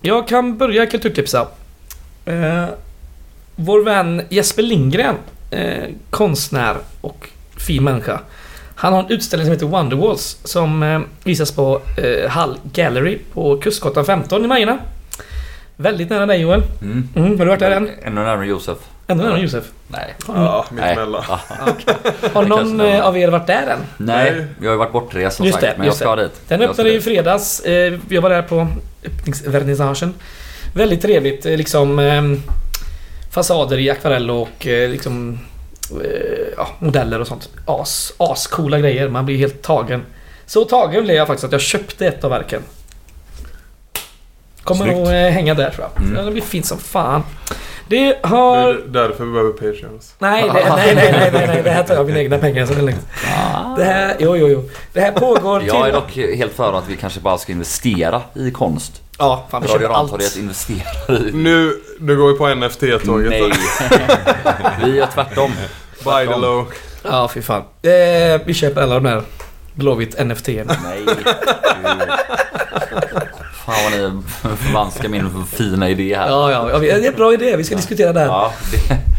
[0.00, 1.48] Jag kan börja kulturtipsa.
[2.24, 2.66] Eh,
[3.56, 5.16] vår vän Jesper Lindgren,
[5.50, 7.28] eh, konstnär och
[7.66, 8.20] fin människa.
[8.74, 13.56] Han har en utställning som heter Wonderwalls som eh, visas på eh, Hall Gallery på
[13.56, 14.78] Kustgatan 15 i Majorna.
[15.76, 16.62] Väldigt nära dig Joel.
[16.82, 17.08] Mm.
[17.16, 17.90] Mm, har du varit där än?
[18.02, 18.78] Ännu närmare Josef.
[19.06, 19.64] Ännu närmare Josef.
[19.88, 20.14] Nej.
[20.28, 20.88] Ja, Nej.
[20.88, 21.22] mittemellan.
[22.32, 23.78] Har någon eh, av er varit där än?
[23.96, 25.66] Nej, jag har ju varit bortrest som Just sagt.
[25.72, 26.22] det, men jag ska det.
[26.22, 26.40] dit.
[26.48, 27.04] Den öppnade i dit.
[27.04, 27.60] fredags.
[27.60, 28.68] Eh, Jag var där på
[29.04, 30.14] öppningsvernissagen.
[30.74, 31.46] Väldigt trevligt.
[31.46, 32.22] eh, Liksom eh,
[33.30, 35.38] fasader i akvarell och liksom
[36.56, 37.48] ja, modeller och sånt.
[37.66, 39.08] As, ascoola grejer.
[39.08, 40.02] Man blir helt tagen.
[40.46, 42.62] Så tagen blev jag faktiskt att jag köpte ett av verken.
[44.62, 44.98] Kommer Snyggt.
[44.98, 46.04] nog hänga där tror jag.
[46.06, 46.24] Mm.
[46.24, 47.22] Det blir fint som fan.
[47.88, 48.56] Det Det har...
[48.68, 50.14] är därför vi behöver Patreons.
[50.18, 52.66] Nej, det, nej, nej, nej, nej, nej, det här tar jag av mina egna pengar
[52.66, 53.06] så det är lugnt.
[53.76, 54.70] Det här, jo, jo, jo.
[54.92, 55.68] Det här pågår till...
[55.68, 59.02] Jag är dock helt för att vi kanske bara ska investera i konst.
[59.18, 60.36] Ja, fan vi köper allt.
[60.36, 61.32] Investerar i...
[61.32, 63.30] Nu, nu går vi på NFT-tåget.
[63.30, 63.52] Nej.
[64.84, 65.52] vi gör tvärtom.
[66.04, 66.66] Buy the low.
[67.02, 67.62] Ja, fy fan.
[67.82, 69.22] Eh, vi köper alla de där
[69.74, 70.48] Blåvitt NFT.
[70.48, 70.66] Nej.
[74.02, 76.28] Vad ni förvanskar min fina idé här.
[76.28, 77.56] Ja, ja, ja, det är en bra idé.
[77.56, 78.26] Vi ska diskutera det här.
[78.26, 78.52] Ja,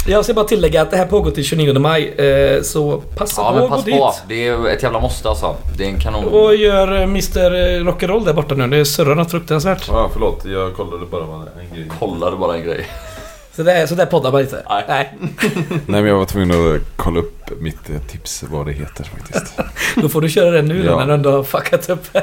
[0.06, 2.08] det, Jag ska bara tillägga att det här pågår till 29 maj.
[2.10, 3.98] Eh, så passa ja på men att gå pass dit.
[3.98, 4.14] på.
[4.28, 5.56] Det är ett jävla måste alltså.
[5.78, 6.26] Det är en kanon.
[6.26, 8.68] Och gör eh, Mr Rock'n'Roll där borta nu.
[8.68, 9.88] Det surrar något fruktansvärt.
[9.88, 10.46] Ja, förlåt.
[10.46, 11.88] Jag kollade bara vad en grej.
[12.00, 12.86] Kollade bara en grej.
[13.56, 14.64] Så där, så där poddar man inte.
[14.70, 14.84] Nej.
[14.88, 15.14] Nej.
[15.70, 19.54] Nej, men jag var tvungen att kolla upp mitt eh, tips, vad det heter faktiskt.
[19.96, 21.00] Då får du köra den nu då Ja.
[21.00, 22.06] när du ändå har fuckat upp.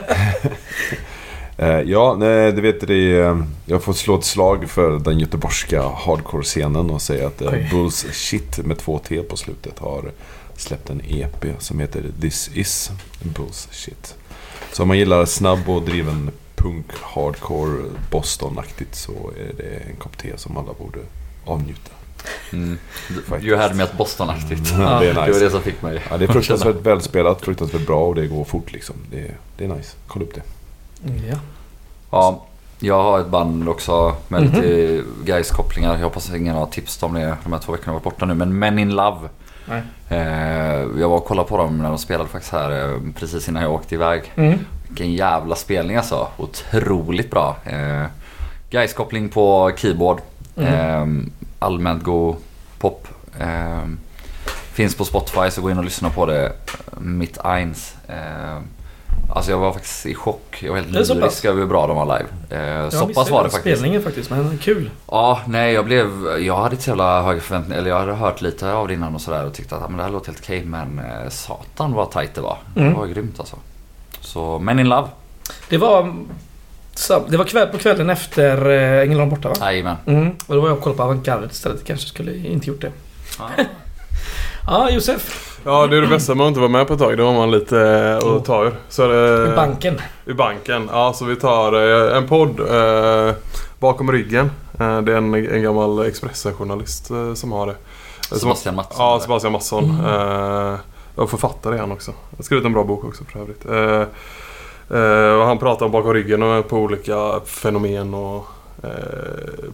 [1.58, 3.20] Eh, ja, nej, du vet det.
[3.20, 7.68] eh, Jag får slå ett slag för den göteborgska hardcore-scenen och säga att eh, Oj.
[7.70, 10.10] Bulls Shit med två T på slutet har
[10.56, 12.90] släppt en EP som heter This Is
[13.22, 14.14] Bulls Shit.
[14.72, 17.78] Så om man gillar snabb och driven punk, hardcore,
[18.10, 20.98] Boston-aktigt så är det en kopp te som alla borde
[21.44, 21.90] avnjuta.
[22.52, 22.78] Mm.
[23.42, 24.74] You had me at Boston-aktigt.
[24.78, 26.00] Ja, det är Det var det som fick mig.
[26.10, 28.96] Ja, det är fruktansvärt välspelat, fruktansvärt bra och det går fort liksom.
[29.10, 29.96] Det, det är nice.
[30.06, 30.42] Kolla upp det.
[31.30, 31.36] Ja.
[32.10, 32.44] Ja,
[32.78, 34.52] jag har ett band också med Mhm.
[34.52, 35.92] lite Gais-kopplingar.
[35.96, 38.34] Jag hoppas ingen har tipsat om det de här två veckorna har varit borta nu.
[38.34, 39.28] Men Men in Love.
[39.68, 39.82] Nej.
[40.08, 43.62] Eh, jag var och kollade på dem när de spelade faktiskt här eh, precis innan
[43.62, 44.32] jag åkte iväg.
[44.36, 44.58] Mm.
[44.88, 46.28] Vilken jävla spelning alltså.
[46.36, 47.56] Otroligt bra.
[47.64, 48.04] Eh,
[48.70, 50.20] Gais-koppling på keyboard.
[50.56, 51.30] Mm.
[51.58, 52.36] Allmänt god
[52.78, 53.08] pop.
[54.72, 56.52] Finns på Spotify så gå in och lyssna på det.
[56.98, 57.94] Mitt Eins.
[59.30, 60.58] Alltså jag var faktiskt i chock.
[60.62, 62.62] Jag var helt lyrisk över hur bra de var live.
[62.84, 63.78] Eh, så pass var det faktiskt.
[63.78, 64.90] Spelningen faktiskt, men kul.
[65.10, 66.08] Ja, nej jag blev...
[66.40, 67.78] Jag hade inte så jävla höga förväntningar.
[67.78, 70.02] Eller jag hade hört lite av det innan och sådär och tyckte att men det
[70.02, 70.64] här låter helt okej.
[70.64, 72.56] Men eh, satan vad tight det var.
[72.76, 72.92] Mm.
[72.92, 73.56] Det var grymt alltså.
[74.20, 75.08] Så Men in Love.
[75.68, 76.14] Det var,
[77.28, 79.54] det var kväll, på kvällen efter eh, Ängelholm borta va?
[79.60, 79.96] Jajamän.
[80.06, 80.30] Mm.
[80.46, 81.84] Och då var jag och kollade på Avantgarde istället.
[81.84, 82.92] Kanske skulle inte gjort det.
[84.66, 85.51] Ja, Josef.
[85.64, 87.18] Ja, det är det bästa med att inte vara med på ett tag.
[87.18, 88.74] Då har man lite eh, att ta ur.
[88.88, 90.00] Så är I det, banken.
[90.26, 90.88] I banken.
[90.92, 93.34] Ja, så vi tar eh, en podd eh,
[93.78, 94.50] bakom ryggen.
[94.80, 97.74] Eh, det är en, en gammal Expressen-journalist eh, som har det.
[98.38, 99.06] Sebastian Mattsson.
[99.06, 99.84] Ja, Sebastian Mattsson.
[99.84, 100.72] Mm.
[100.72, 100.78] Eh,
[101.14, 102.10] och författare är han också.
[102.30, 103.66] Jag har skrivit en bra bok också för övrigt.
[103.66, 104.06] Eh,
[105.00, 108.46] eh, och han pratar om bakom ryggen och på olika fenomen och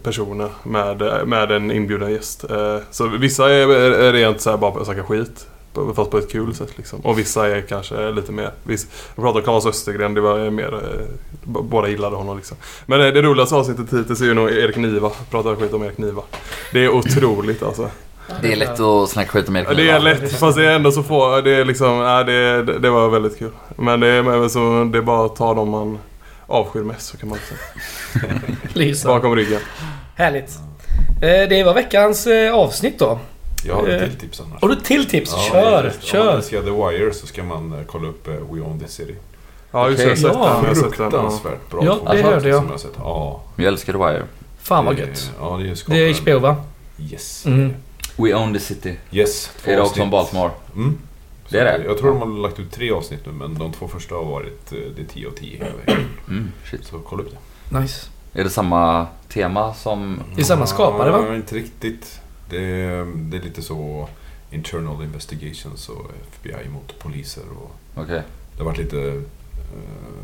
[0.03, 2.45] personer med, med en inbjuden gäst.
[2.91, 3.69] Så vissa är,
[3.99, 5.47] är rent så här bara snacka skit.
[5.95, 6.99] Fast på ett kul sätt liksom.
[6.99, 8.51] Och vissa är kanske lite mer...
[8.63, 10.73] Viss, jag pratade om Claes Östergren, det var mer...
[10.73, 11.05] Eh,
[11.43, 12.57] båda gillade honom liksom.
[12.85, 15.09] Men eh, det roligaste avsnittet hittills är ju nog Erik Niva.
[15.31, 16.21] Pratar skit om Erik Niva.
[16.73, 17.89] Det är otroligt alltså.
[18.41, 19.95] Det är lätt att snacka skit om Erik Ja, det Niva.
[19.95, 21.41] är lätt fast det är ändå så få.
[21.41, 23.51] Det är liksom, ja, det, det, var väldigt kul.
[23.75, 25.99] Men det är, men så, det är bara att ta dem man
[26.47, 28.39] avskyr mest så kan man säga.
[28.73, 29.07] Lisa.
[29.07, 29.61] Bakom ryggen.
[30.15, 30.49] Härligt.
[31.21, 33.19] Eh, det var veckans avsnitt då.
[33.65, 34.61] Jag har ett Eh, till tips annars.
[34.61, 35.31] Har du till tips?
[35.35, 36.19] Ja, kör, just det.
[36.19, 36.37] Om man kör.
[36.37, 39.15] älskar The Wire så ska man eh, kolla upp eh, We Own This City.
[39.71, 40.75] Ja just det, jag har Okej.
[40.75, 40.89] sett Ja.
[40.97, 41.85] Fruktansvärt bra.
[41.85, 42.57] Ja, det hörde jag.
[42.57, 42.91] Som jag har sett.
[42.97, 44.23] Ja, Jag älskar The Wire.
[44.61, 45.31] Fan vad det- gött.
[45.39, 46.55] Ja, det är, Det är HBO va?
[47.11, 47.45] Yes.
[47.45, 47.73] Mm.
[48.17, 48.95] We own the city.
[49.11, 49.51] Yes.
[49.63, 50.51] två Är det också om Baltimore?
[50.75, 50.97] Mm.
[51.49, 51.83] Det är det?
[51.83, 54.23] Så Jag tror de har lagt ut tre avsnitt nu men de två första har
[54.25, 56.05] varit det är 10 och 10 hela vägen.
[56.27, 56.85] Mm, shit.
[56.85, 57.29] Så kolla upp
[57.69, 57.79] det.
[57.79, 58.07] Nice.
[58.33, 60.19] Är det samma tema som...
[60.35, 61.25] Det är samma skapare va?
[61.29, 62.19] Ja, inte riktigt.
[62.49, 64.09] Det är, det är lite så
[64.51, 68.21] internal investigations och FBI mot poliser och Okej.
[68.53, 69.13] det har varit lite eh,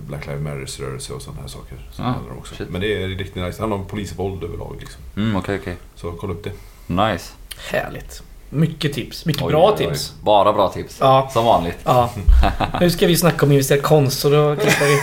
[0.08, 1.78] Black Lives Matters rörelse och sådana här saker.
[1.92, 2.56] Som Ah, också.
[2.56, 2.70] shit.
[2.70, 3.58] Men det är riktigt nice.
[3.58, 5.02] Det handlar om polisvåld överlag liksom.
[5.18, 5.76] Mm, okej, okej.
[5.96, 6.52] Så kolla upp det.
[6.94, 7.32] Nice.
[7.72, 8.24] Härligt.
[8.50, 9.26] Mycket tips.
[9.26, 9.86] Mycket Oj, bra oj, oj.
[9.88, 10.14] tips.
[10.24, 10.98] Bara bra tips.
[11.00, 11.30] Ja.
[11.34, 11.78] Som vanligt.
[11.84, 12.10] Ja.
[12.80, 15.02] Nu ska vi snacka om investera i konst så då klickar vi.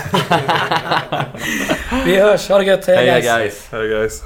[2.12, 2.48] vi hörs.
[2.48, 2.86] Ha det gött.
[2.86, 3.24] Hej Hej guys.
[3.24, 3.68] guys.
[3.70, 4.22] Hej guys.